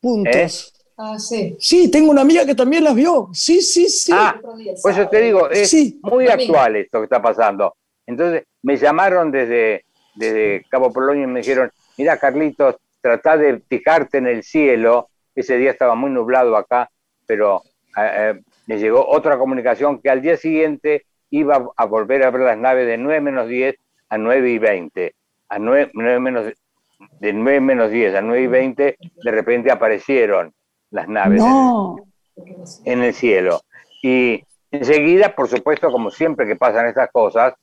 [0.00, 0.34] Puntos.
[0.34, 0.80] ¿eh?
[1.02, 1.56] Ah, sí.
[1.58, 3.30] sí, tengo una amiga que también las vio.
[3.32, 4.12] Sí, sí, sí.
[4.14, 4.38] Ah,
[4.82, 7.74] pues yo te digo, es muy actual esto que está pasando.
[8.06, 14.18] Entonces me llamaron desde, desde Cabo Polonio y me dijeron, mira Carlitos, trata de fijarte
[14.18, 15.08] en el cielo.
[15.34, 16.90] Ese día estaba muy nublado acá,
[17.26, 17.62] pero
[17.96, 22.58] eh, me llegó otra comunicación que al día siguiente iba a volver a ver las
[22.58, 23.76] naves de 9 menos 10
[24.10, 25.14] a 9 y 20.
[25.48, 26.52] A 9, menos,
[27.20, 30.52] de 9 menos 10 a 9 y 20, de repente aparecieron
[30.90, 31.42] las naves
[32.84, 33.62] en, el, cielo.
[34.02, 37.54] Y enseguida, por supuesto, como siempre que pasan estas cosas,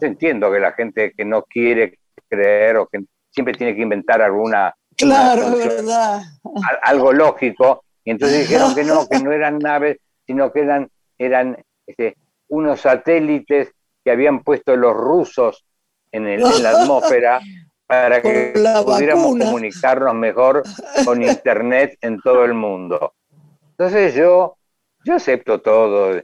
[0.00, 3.00] entiendo que la gente que no quiere creer o que
[3.30, 4.74] siempre tiene que inventar alguna...
[4.96, 6.22] Claro, verdad.
[6.82, 7.84] Algo lógico.
[8.04, 12.16] Y entonces dijeron que no, que no eran naves, sino que eran, eran este,
[12.48, 13.72] unos satélites
[14.08, 15.66] que habían puesto los rusos
[16.10, 17.40] en, el, la atmósfera
[17.86, 18.54] para que
[18.86, 20.62] pudiéramos comunicarnos mejor
[21.04, 23.12] con internet en todo el mundo.
[23.72, 24.56] Entonces yo,
[25.04, 26.22] yo acepto todo,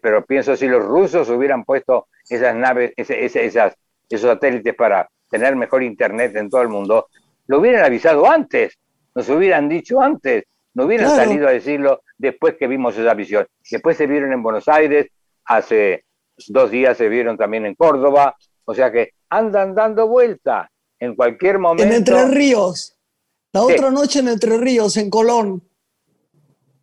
[0.00, 3.74] pero pienso si los rusos hubieran puesto esas naves, esas,
[4.08, 7.08] esos satélites para tener mejor internet en todo el mundo,
[7.46, 8.78] lo hubieran avisado antes,
[9.14, 13.46] nos hubieran dicho antes, no hubieran salido a decirlo después que vimos esa visión.
[13.70, 15.08] Después se vieron en Buenos Aires,
[15.44, 16.04] hace
[16.46, 21.58] dos días se vieron también en Córdoba, o sea que andan dando vuelta en cualquier
[21.58, 21.84] momento.
[21.84, 22.96] En Entre Ríos,
[23.52, 25.62] la otra noche en Entre Ríos, en Colón.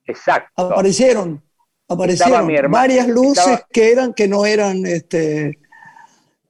[0.05, 0.71] Exacto.
[0.71, 1.43] Aparecieron,
[1.87, 5.59] aparecieron varias luces que eran, que no eran este,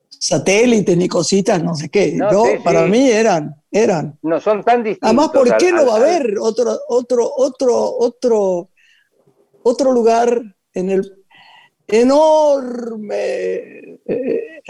[0.08, 2.12] satélites ni cositas, no sé qué.
[2.12, 4.18] No, para mí eran, eran.
[4.22, 5.06] No son tan distintos.
[5.08, 8.70] Además, ¿por qué no va a haber otro, otro, otro, otro,
[9.62, 10.42] otro lugar
[10.74, 11.25] en el
[11.86, 14.62] enorme eh,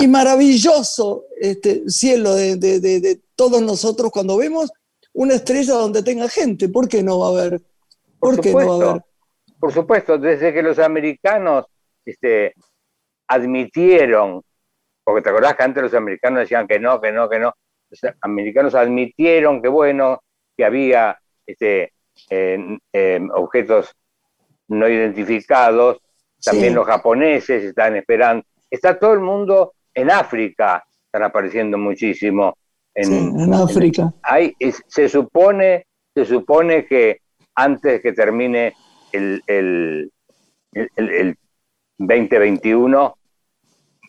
[0.00, 4.70] y maravilloso este cielo de, todos nosotros cuando vemos
[5.12, 6.68] una estrella donde tenga gente.
[6.68, 7.60] ¿Por qué no va a haber?
[8.18, 9.02] ¿Por, qué no va a haber?
[9.60, 11.66] Por supuesto, desde que los americanos
[12.04, 12.54] este,
[13.28, 14.42] admitieron,
[15.04, 17.52] porque te acordás que antes los americanos decían que no, que no, que no,
[17.90, 20.20] los americanos admitieron que bueno,
[20.56, 21.92] que había este,
[23.34, 23.94] objetos
[24.68, 25.98] no identificados,
[26.42, 32.56] también los japoneses están esperando, está todo el mundo en África, están apareciendo muchísimo.
[32.94, 34.12] En, África.
[34.22, 34.54] hay,
[34.86, 37.20] se, supone, se supone que
[37.56, 38.74] antes que termine
[39.12, 40.12] el, el,
[40.72, 41.36] el,
[41.98, 43.16] 2021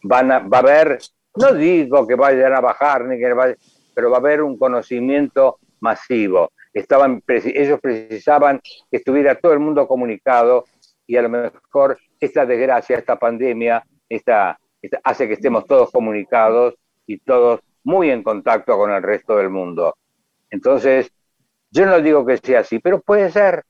[0.03, 0.99] van a, va a haber
[1.35, 3.55] No digo que vayan a bajar, ni que vaya,
[3.93, 6.51] pero va a haber un conocimiento masivo.
[6.75, 8.61] Estaban, ellos precisaban
[8.91, 10.65] que estuviera todo el mundo comunicado
[11.07, 14.59] y a lo mejor esta desgracia, esta pandemia, esta,
[15.03, 16.75] hace que estemos todos comunicados
[17.07, 19.95] y todos muy en contacto con el resto del mundo.
[20.49, 21.11] Entonces,
[21.71, 23.63] yo no digo que sea así, pero puede ser.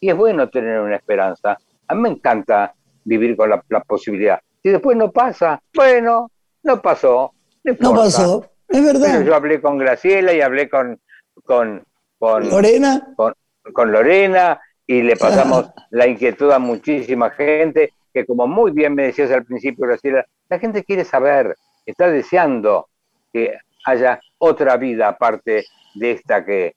[0.00, 1.58] Y es bueno tener una esperanza.
[1.86, 4.40] A mí me encanta vivir con la, posibilidad.
[4.62, 6.30] Si después no pasa, bueno,
[6.62, 7.32] no pasó.
[7.64, 9.22] No, pasó, es verdad.
[9.22, 10.98] yo hablé con Graciela y hablé con,
[11.44, 11.84] con,
[12.20, 13.14] con Lorena.
[13.16, 19.04] Con, Lorena y le pasamos la inquietud a muchísima gente que como muy bien me
[19.04, 21.56] decías al principio, Graciela, la gente quiere saber,
[21.86, 22.88] está deseando
[23.32, 25.64] que haya otra vida aparte
[25.94, 26.74] de esta que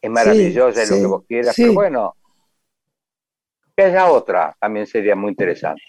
[0.00, 2.14] es maravillosa y lo que vos quieras, pero bueno,
[3.76, 5.82] que haya otra también sería muy interesante.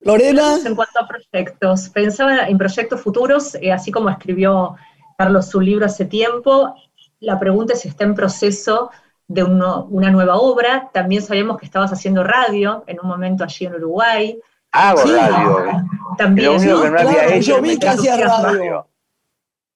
[0.00, 0.58] Lorena.
[0.64, 4.76] En cuanto a proyectos, pensaba en proyectos futuros, eh, así como escribió
[5.16, 6.74] Carlos su libro hace tiempo,
[7.20, 8.90] la pregunta es si está en proceso
[9.28, 10.90] de una nueva obra.
[10.92, 14.40] También sabemos que estabas haciendo radio en un momento allí en Uruguay.
[14.72, 15.84] Hago radio.
[16.18, 16.52] También.
[16.52, 18.88] Lo que no había hecho, yo vi que hacía radio.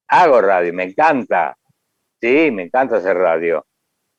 [0.07, 1.57] Hago radio, me encanta.
[2.19, 3.65] Sí, me encanta hacer radio.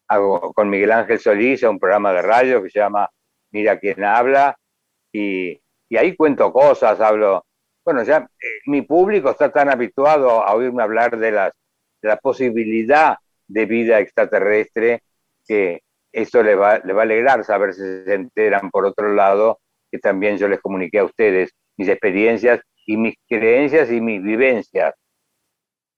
[0.08, 3.08] Hago con Miguel Ángel Solís un programa de radio que se llama
[3.50, 4.58] Mira quién habla
[5.12, 5.60] y,
[5.96, 7.44] ahí cuento cosas, hablo.
[7.84, 11.52] Bueno, ya eh, mi público está tan habituado a oírme hablar de, las,
[12.02, 15.02] la posibilidad de vida extraterrestre
[15.46, 15.82] que
[16.12, 19.98] eso le va, le va a alegrar saber si se enteran por otro lado que
[19.98, 24.94] también yo les comuniqué a ustedes mis experiencias y mis creencias y mis vivencias.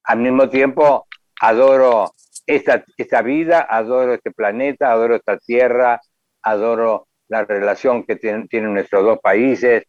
[0.05, 1.07] Al mismo tiempo,
[1.41, 2.13] adoro
[2.47, 6.01] esta, esta vida, adoro este planeta, adoro esta tierra,
[6.43, 9.85] adoro la relación que tienen nuestros dos países,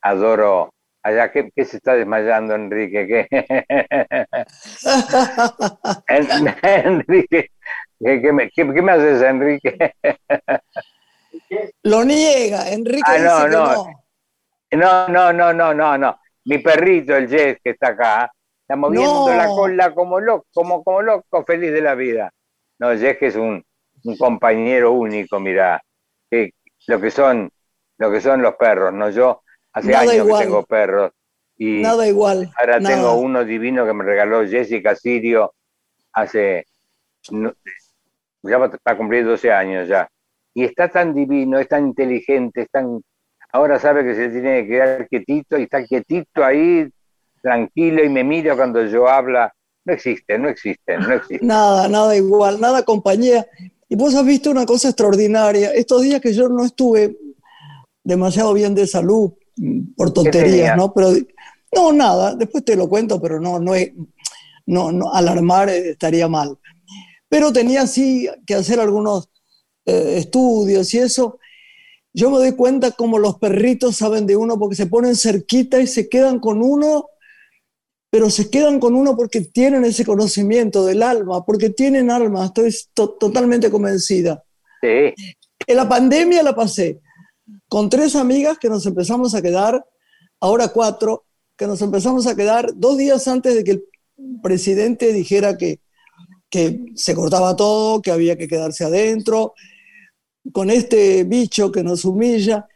[0.00, 3.06] adoro allá, ¿qué, se está desmayando, Enrique?
[3.28, 3.46] ¿Qué?
[6.84, 7.50] Enrique,
[7.98, 8.50] ¿Qué, me,
[8.82, 9.94] me, haces, Enrique?
[11.82, 13.74] Lo niega, Enrique ah, no, no.
[13.74, 14.00] no.
[14.72, 18.30] No, no, no, no, no, Mi perrito, el Jess, que está acá,
[18.62, 22.30] está moviendo la cola como loco, como, como loco, feliz de la vida.
[22.78, 23.64] No, Jess que es un,
[24.04, 25.82] un compañero único, mira,
[26.30, 26.52] que
[26.86, 27.50] lo que son,
[27.98, 29.10] lo que son los perros, ¿no?
[29.10, 29.42] Yo
[29.72, 31.12] hace años que tengo perros.
[31.56, 32.50] Y Nada igual.
[32.58, 35.52] Ahora tengo uno divino que me regaló Jessica Sirio
[36.12, 36.64] hace
[38.42, 40.08] ya va a cumplir 12 años ya,
[40.54, 43.02] y está tan divino, es tan inteligente, es tan...
[43.52, 46.88] Ahora sabe que se tiene que quedar quietito y está quietito ahí,
[47.42, 49.52] tranquilo, y me mira cuando yo habla.
[49.84, 51.44] No existe, no existe, no existe.
[51.44, 53.46] Nada, nada igual, nada compañía.
[53.88, 55.72] Y vos has visto una cosa extraordinaria.
[55.72, 57.16] Estos días que yo no estuve
[58.04, 59.32] demasiado bien de salud,
[59.96, 60.92] por tonterías, ¿no?
[60.92, 61.12] Pero
[61.74, 63.92] no, nada, después te lo cuento, pero no, no, es,
[64.66, 66.58] no, no alarmar estaría mal
[67.30, 69.30] pero tenía sí que hacer algunos
[69.86, 71.38] eh, estudios y eso.
[72.12, 75.86] Yo me doy cuenta como los perritos saben de uno porque se ponen cerquita y
[75.86, 77.08] se quedan con uno,
[78.10, 82.74] pero se quedan con uno porque tienen ese conocimiento del alma, porque tienen alma, estoy
[82.92, 84.42] totalmente convencida.
[84.82, 85.14] Sí.
[85.68, 87.00] En la pandemia la pasé
[87.68, 89.84] con tres amigas que nos empezamos a quedar,
[90.40, 91.24] ahora cuatro,
[91.56, 93.84] que nos empezamos a quedar dos días antes de que el
[94.42, 95.80] presidente dijera que
[96.50, 99.54] que se cortaba todo, que había que quedarse adentro,
[100.52, 102.66] con este bicho que nos humilla,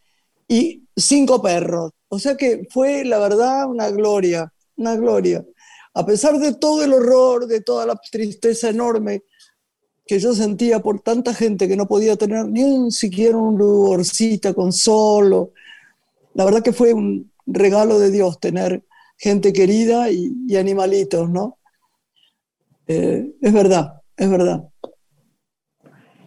[0.47, 1.91] y cinco perros.
[2.09, 5.45] O sea que fue, la verdad, una gloria, una gloria.
[5.95, 9.25] A pesar de todo el horror, de toda la tristeza enorme
[10.07, 14.55] que yo sentía por tanta gente que no podía tener ni un siquiera un lugarcito
[14.55, 15.53] con solo,
[16.35, 18.83] la verdad que fue un regalo de Dios tener
[19.17, 21.59] gente querida y, y animalitos, ¿no?
[22.87, 24.65] Eh, es verdad, es verdad.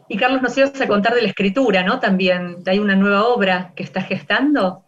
[0.10, 2.00] Y Carlos, nos ibas a contar de la escritura, ¿no?
[2.00, 4.86] También, ¿hay una nueva obra que estás gestando?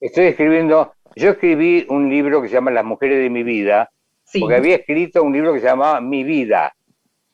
[0.00, 3.90] Estoy escribiendo, yo escribí un libro que se llama Las mujeres de mi vida,
[4.38, 6.74] porque había escrito un libro que se llamaba Mi vida,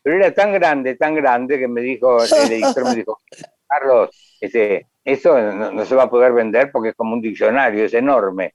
[0.02, 3.20] pero era tan grande, tan grande que me dijo, el editor me dijo,
[3.66, 7.94] Carlos, este, eso no, se va a poder vender porque es como un diccionario, es
[7.94, 8.54] enorme.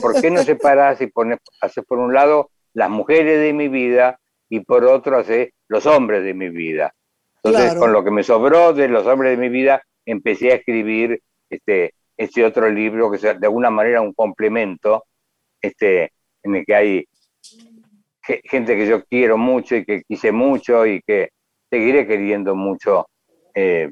[0.00, 4.18] ¿Por qué no separas y pones, haces por un lado las mujeres de mi vida
[4.48, 6.94] y por otro hace los hombres de mi vida.
[7.42, 11.22] Entonces, con lo que me sobró de los hombres de mi vida, empecé a escribir
[11.48, 15.04] este, este otro libro que es de alguna manera un complemento,
[15.60, 16.12] este,
[16.42, 17.08] en el que hay
[18.44, 21.30] gente que yo quiero mucho y que quise mucho y que
[21.70, 23.06] seguiré queriendo mucho
[23.54, 23.90] eh,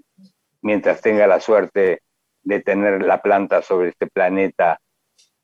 [0.63, 2.01] mientras tenga la suerte
[2.43, 4.79] de tener la planta sobre este planeta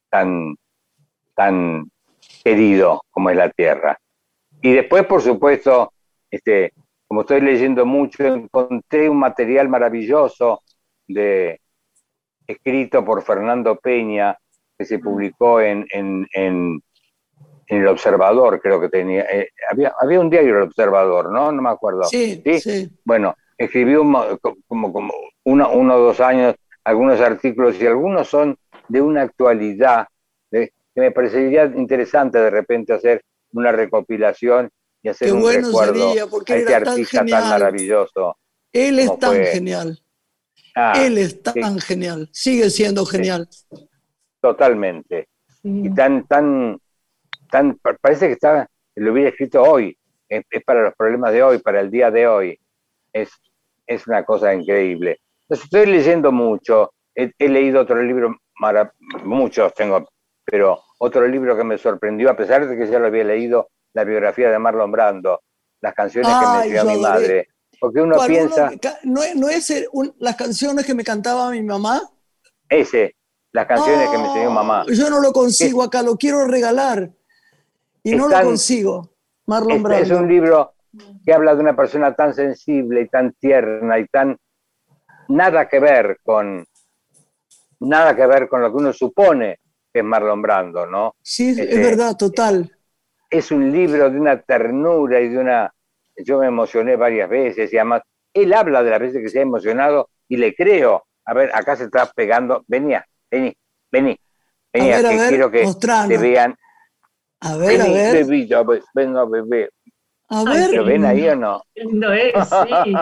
[0.09, 0.55] tan,
[1.35, 1.91] tan
[2.45, 3.99] querido como es la tierra.
[4.61, 5.93] Y después, por supuesto,
[6.31, 6.73] este,
[7.09, 10.63] como estoy leyendo mucho, encontré un material maravilloso
[11.09, 11.61] de,
[12.47, 14.37] escrito por Fernando Peña,
[14.79, 16.83] que se publicó en, en, en,
[17.73, 19.23] El Observador, creo que tenía.
[19.23, 21.53] Eh, había, había un diario El Observador, ¿no?
[21.53, 22.05] No me acuerdo.
[22.05, 22.91] Sí, sí.
[23.05, 24.03] Bueno, escribió
[24.67, 25.15] como, como
[25.45, 26.55] uno, uno o dos años
[26.85, 28.57] algunos artículos y algunos son
[28.89, 30.07] de una actualidad
[30.95, 34.71] que me parecería interesante de repente hacer una recopilación
[35.03, 38.37] y hacer Qué un bueno recuerdo sería, porque a este tan artista tan maravilloso.
[38.73, 39.47] Él es tan fue.
[39.47, 39.99] genial.
[40.75, 42.29] Ah, Él es tan sí, genial.
[42.33, 43.49] Sigue siendo genial.
[44.41, 45.29] totalmente.
[45.63, 45.83] Sí.
[45.85, 46.79] Y tan, tan,
[47.53, 49.97] tan, pa- parece que está, lo hubiera escrito hoy,
[50.29, 52.59] es, es para los problemas de hoy, para el día de hoy.
[53.13, 53.31] Es,
[53.87, 55.21] es una cosa increíble.
[55.43, 58.93] Entonces, estoy leyendo mucho, he, he leído otro libro, mara-
[59.25, 60.09] muchos tengo,
[60.45, 64.05] pero otro libro que me sorprendió, a pesar de que ya lo había leído, la
[64.05, 65.43] biografía de Marlon Brando,
[65.83, 67.49] las canciones Ay, que me enseñó yo mi madre.
[67.79, 71.51] Porque uno ¿Cuál piensa, uno no, es- no es un- las canciones que me cantaba
[71.51, 72.01] mi mamá?
[72.69, 73.15] ese,
[73.53, 74.87] las canciones que me enseñó mamá.
[74.89, 77.11] Yo no lo consigo acá, lo quiero regalar.
[78.03, 79.11] Y no lo consigo.
[79.47, 80.25] Marlon Este es Brando.
[80.25, 80.75] un libro
[81.25, 84.37] que habla de una persona tan sensible y tan tierna y tan
[85.29, 86.65] nada que ver con
[87.81, 89.59] nada que ver con lo que uno supone
[89.93, 91.15] que es Marlon Brando, ¿no?
[91.23, 92.71] Sí, es este- verdad, total.
[93.29, 95.73] Es un libro de una ternura y de una
[96.17, 98.03] yo me emocioné varias veces y además
[98.35, 101.05] él habla de las veces que se ha emocionado y le creo.
[101.25, 103.55] A ver, acá se está pegando, venía, vení,
[103.91, 104.17] vení,
[104.73, 105.67] vení, ver, a que ver, quiero que
[106.09, 106.55] te vean.
[107.45, 108.13] A ver, a ver.
[108.25, 109.69] bebito, ve- venga, bebé.
[110.29, 111.63] A ver, ¿Lo ven ahí o no?
[111.75, 112.95] Lindo es, sí.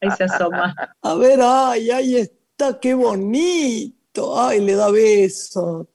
[0.00, 0.74] Ahí se asoma.
[1.02, 4.40] a ver, ay, ahí está, qué bonito.
[4.40, 5.86] Ay, le da besos.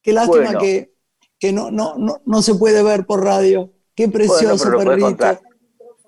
[0.00, 0.60] Qué lástima Bueno.
[0.60, 0.94] que,
[1.38, 3.70] que no, no, no, no se puede ver por radio.
[3.94, 5.38] Qué precioso perrito.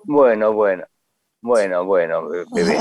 [0.05, 0.85] Bueno, bueno,
[1.41, 2.77] bueno, bueno, bebé.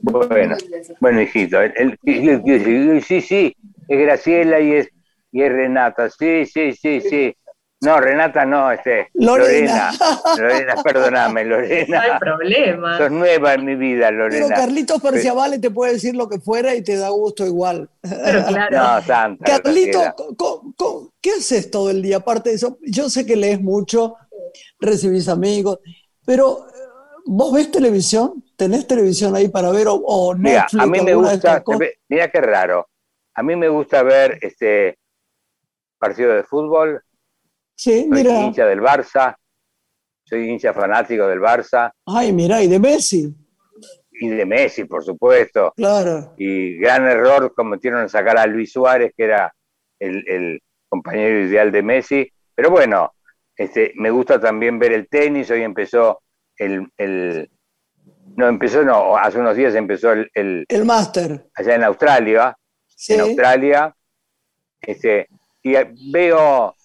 [0.00, 0.56] Bueno,
[1.00, 1.60] bueno, hijito.
[1.60, 3.54] el- el- el- el- sí, sí,
[3.88, 4.88] es Graciela y es,
[5.32, 6.08] y es Renata.
[6.10, 7.36] Sí, sí, sí, sí.
[7.82, 9.92] No, Renata no, este, Lorena.
[9.92, 10.34] Lorena.
[10.38, 12.18] Lorena, perdóname, No hay Lorena.
[12.18, 12.96] problema.
[12.98, 14.56] Sos nueva en mi vida, Pero Lorena.
[14.56, 17.90] Carlitos Perciabale te puede decir lo que fuera y te da gusto igual.
[18.00, 18.76] Pero claro.
[18.78, 19.44] No, santa.
[19.44, 20.14] Carlito, Graciela.
[20.14, 22.16] co- co- co- ¿qué haces todo el día?
[22.16, 24.16] Aparte de eso, yo sé que lees mucho,
[24.80, 25.78] recibís amigos,
[26.24, 26.72] pero eh,
[27.26, 28.42] ¿vos ves televisión?
[28.56, 30.82] ¿Tenés televisión ahí para ver o, o Mira, Netflix?
[30.82, 31.62] a mí me gusta,
[32.08, 32.88] mira qué raro.
[33.34, 34.98] A mí me gusta ver este
[35.98, 37.02] partido de fútbol,
[37.74, 38.40] Sí, soy mira.
[38.40, 39.36] hincha del Barça,
[40.24, 43.34] soy hincha fanático del Barça Ay, mira, y de Messi,
[44.12, 45.72] y de Messi, por supuesto.
[45.76, 46.34] claro.
[46.38, 49.54] Y gran error cometieron en sacar a Luis Suárez, que era
[49.98, 52.32] el, el compañero ideal de Messi.
[52.54, 53.12] Pero bueno,
[53.54, 55.50] este, me gusta también ver el tenis.
[55.50, 56.22] Hoy empezó
[56.56, 57.50] el, el-
[58.36, 61.48] no empezó, no, hace unos días empezó el, el- El máster.
[61.54, 63.12] allá en Australia, Sí.
[63.14, 63.94] en Australia.
[64.80, 65.28] Este,
[65.68, 65.74] y
[66.12, 66.76] veo,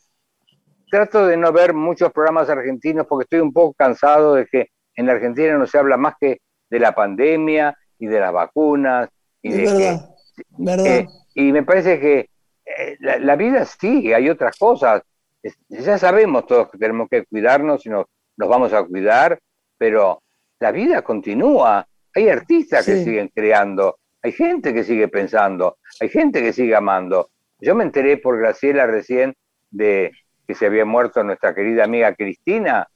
[0.89, 5.09] trato de no ver muchos programas argentinos porque estoy un poco cansado de que en
[5.09, 9.09] Argentina no se habla más que de la pandemia y de las vacunas.
[9.43, 10.09] Y Es de que, verdad,
[10.57, 10.85] verdad.
[10.87, 12.29] eh, y me parece que
[12.65, 15.03] eh, la, la vida sí, hay otras cosas.
[15.43, 18.05] Es- ya sabemos todos que tenemos que cuidarnos y nos,
[18.37, 19.37] nos vamos a cuidar,
[19.77, 20.21] pero
[20.59, 21.85] la vida continúa.
[22.15, 27.29] Hay artistas que siguen creando, hay gente que sigue pensando, hay gente que sigue amando.
[27.61, 29.35] Yo me enteré por Graciela recién
[29.69, 30.11] de
[30.47, 32.87] que se había muerto nuestra querida amiga Cristina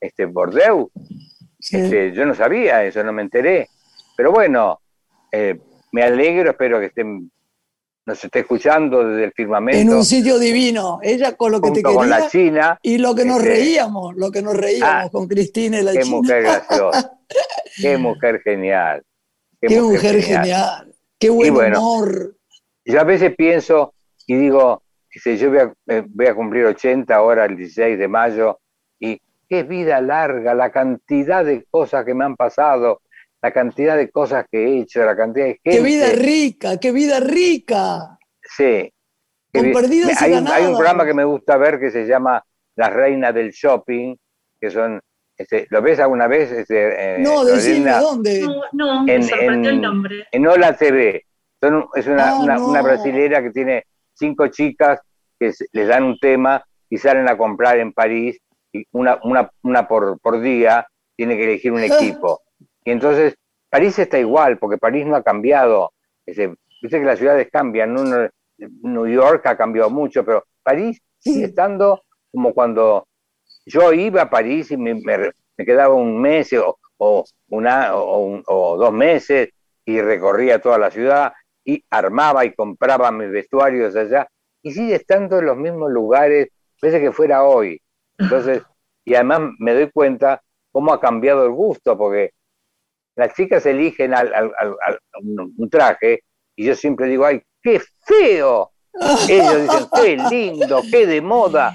[0.00, 0.90] este, Bordeu.
[1.60, 1.76] sí.
[1.76, 3.68] Este, yo no sabía eso, no me enteré.
[4.16, 4.80] Pero bueno,
[5.30, 5.58] eh,
[5.92, 7.30] me alegro, espero que estén,
[8.06, 9.80] nos esté escuchando desde el firmamento.
[9.80, 10.98] en un sitio divino.
[11.02, 12.78] Ella con lo que te junto con quería la China.
[12.82, 15.92] y lo que nos Este, reíamos, lo que nos reíamos Ah, con Cristina y la
[15.92, 16.16] Qué China.
[16.16, 17.12] mujer graciosa.
[17.80, 19.02] Qué mujer genial.
[19.60, 20.94] Qué mujer genial.
[21.18, 22.36] Qué buen bueno, humor.
[22.84, 23.94] Yo a veces pienso
[24.26, 28.08] y digo, dice, yo voy a, eh, voy a cumplir 80 ahora el 16 de
[28.08, 28.58] mayo
[28.98, 33.02] y qué vida larga, la cantidad de cosas que me han pasado,
[33.42, 35.70] la cantidad de cosas que he hecho, la cantidad de gente.
[35.78, 38.18] Qué vida rica, qué vida rica.
[38.42, 38.92] Sí.
[39.52, 42.42] Con y hay, un, hay un programa que me gusta ver que se llama
[42.76, 44.16] Las Reinas del Shopping,
[44.58, 44.98] que son,
[45.36, 46.50] este, ¿lo ves alguna vez?
[46.52, 48.40] Este, eh, No, decime dónde.
[48.40, 50.26] No, no, me En- sorprendió en- el nombre.
[50.32, 51.26] En Hola TV.
[51.60, 52.68] Son, es una, Ah, una, no.
[52.68, 53.84] una brasilera que tiene
[54.22, 55.00] cinco chicas
[55.38, 58.38] que les dan un tema y salen a comprar en París,
[58.72, 62.40] y una, una, una por, por día, tiene que elegir un equipo.
[62.84, 63.34] Y entonces,
[63.68, 65.92] París está igual, porque París no ha cambiado.
[66.24, 72.02] Ese- Viste que las ciudades cambian, New York ha cambiado mucho, pero París sigue estando
[72.32, 73.06] como cuando
[73.66, 75.00] yo iba a París y me,
[75.64, 79.50] quedaba un mes o, una, o, dos meses
[79.84, 81.32] y recorría toda la ciudad
[81.64, 84.28] y armaba y compraba mis vestuarios allá
[84.62, 86.48] y sigue estando en los mismos lugares,
[86.80, 87.80] parece que fuera hoy.
[88.18, 88.62] Entonces,
[89.04, 90.40] y además me doy cuenta
[90.70, 92.32] cómo ha cambiado el gusto, porque
[93.16, 94.14] las chicas eligen
[95.56, 96.22] un traje
[96.56, 98.70] y yo siempre digo, ay, qué feo.
[99.28, 101.74] Ellos dicen, qué lindo, qué de moda.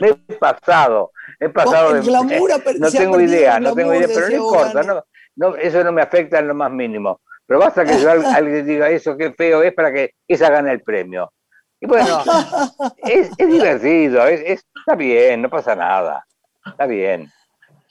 [0.00, 2.02] Me he pasado, he pasado de...
[2.78, 5.04] no tengo idea, no tengo idea, pero no importa,
[5.36, 7.20] no, eso no me afecta en lo más mínimo.
[7.48, 10.82] Pero basta que yo, alguien diga eso, qué feo es para que esa gane el
[10.82, 11.32] premio.
[11.80, 12.22] Y bueno,
[12.98, 16.26] es, divertido, está bien, no pasa nada,
[16.66, 17.32] está bien.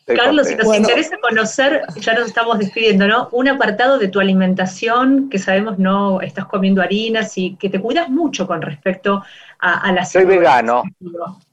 [0.05, 3.29] Carlos, si nos interesa conocer, ya nos estamos despidiendo, ¿no?
[3.31, 8.09] Un apartado de tu alimentación, que sabemos no estás comiendo harinas y que te cuidas
[8.09, 9.23] mucho con respecto
[9.59, 10.83] a, la Soy vegano.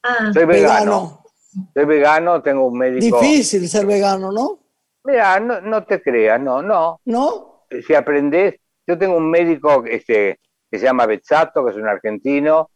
[0.02, 0.30] Ah.
[0.32, 1.24] Soy vegano.
[1.72, 3.18] Soy vegano, tengo un médico.
[3.18, 4.58] Difícil ser vegano, ¿no?
[5.04, 7.00] Mira, no, no te creas, no, no.
[7.06, 7.53] ¿No?
[7.82, 8.56] Si aprendes,
[8.86, 10.38] yo tengo un médico este,
[10.70, 12.70] que se llama Bezzato, que es un argentino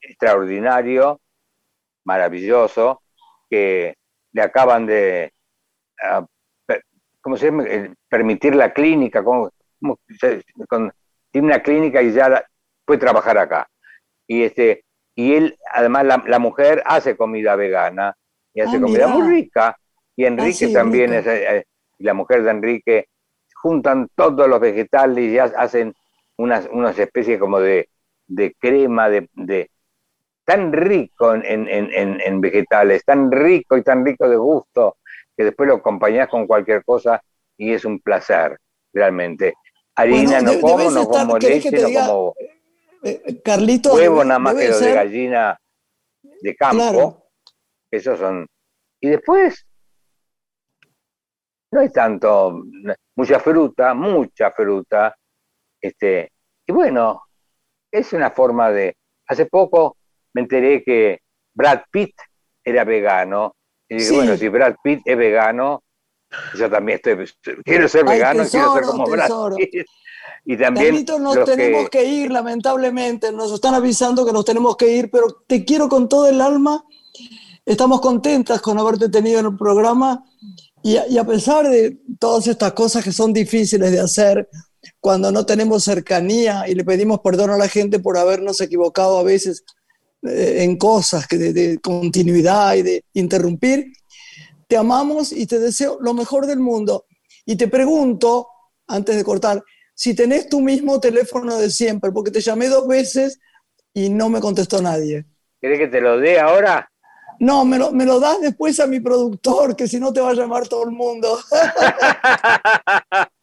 [0.00, 1.20] extraordinario,
[2.04, 3.02] maravilloso,
[3.48, 3.94] que
[4.32, 5.32] le acaban de
[6.02, 6.24] uh,
[7.20, 7.64] ¿cómo se llama?
[8.08, 9.50] permitir la clínica, como,
[11.30, 12.44] tiene una clínica y ya
[12.84, 13.68] puede trabajar acá.
[14.26, 14.84] Y este
[15.14, 18.16] y él, además la, mujer hace comida vegana
[18.54, 19.76] y hace ah, comida muy rica.
[20.16, 21.64] Y Enrique ah, también, es, eh, eh,
[21.98, 23.08] la mujer de Enrique,
[23.62, 25.94] juntan todos los vegetales y hacen
[26.36, 27.88] unas, unas especies como de,
[28.26, 29.70] de crema, de,
[30.44, 34.96] tan rico en, vegetales, tan rico y tan rico de gusto,
[35.36, 37.22] que después lo acompañás con cualquier cosa
[37.56, 38.58] y es un placer,
[38.92, 39.54] realmente.
[39.94, 42.34] Harina no como, no como leche, no como
[43.02, 45.58] eh, eh, Carlito, huevo nada más que lo de gallina
[46.42, 47.26] de campo.
[47.90, 48.46] Esos son.
[49.00, 49.66] Y después,
[51.72, 52.62] no hay tanto,
[53.16, 55.14] mucha fruta, mucha fruta.
[55.80, 56.32] Este,
[56.66, 57.22] y bueno,
[57.90, 58.96] es una forma de.
[59.28, 59.96] Hace poco
[60.34, 61.20] me enteré que
[61.54, 62.14] Brad Pitt
[62.64, 63.54] era vegano.
[63.88, 65.82] Y dije, bueno, si Brad Pitt es vegano,
[66.56, 67.28] yo también estoy,
[67.64, 69.86] quiero ser vegano, quiero ser como Brad Pitt.
[70.44, 72.04] Y también nos tenemos que...
[72.04, 73.30] ir, lamentablemente.
[73.30, 76.84] Nos están avisando que nos tenemos que ir, pero te quiero con todo el alma.
[77.64, 80.24] Estamos contentas con haberte tenido en el programa
[80.82, 84.48] y a pesar de todas estas cosas que son difíciles de hacer,
[85.00, 89.22] cuando no tenemos cercanía y le pedimos perdón a la gente por habernos equivocado a
[89.22, 89.64] veces
[90.22, 93.92] eh, en cosas que de, continuidad y de interrumpir.
[94.68, 97.06] Te amamos y te deseo lo mejor del mundo.
[97.44, 98.48] Y te pregunto,
[98.86, 99.62] antes de cortar,
[99.94, 103.40] si tenés tu mismo teléfono de siempre, porque te llamé dos veces
[103.92, 105.26] y no me contestó nadie.
[105.60, 106.89] ¿Quieres que te lo dé ahora?
[107.40, 110.30] No, me lo, me lo das después a mi productor, que si no te va
[110.30, 111.38] a llamar todo el mundo.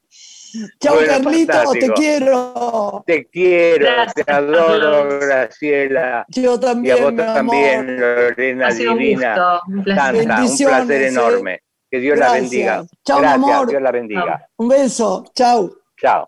[0.80, 3.04] Chao, Carlito, te quiero.
[3.06, 6.26] Te quiero, te adoro, Graciela.
[6.30, 6.96] Yo también.
[6.96, 9.62] Y a vos también, Lorena Divina.
[9.68, 11.08] Un, un placer ¿eh?
[11.08, 11.62] enorme.
[11.90, 12.86] Que Dios la bendiga.
[13.04, 13.68] Chao, amor.
[13.68, 14.48] Dios la bendiga.
[14.58, 15.26] Un beso.
[15.34, 15.72] Chao.
[16.00, 16.28] Chao.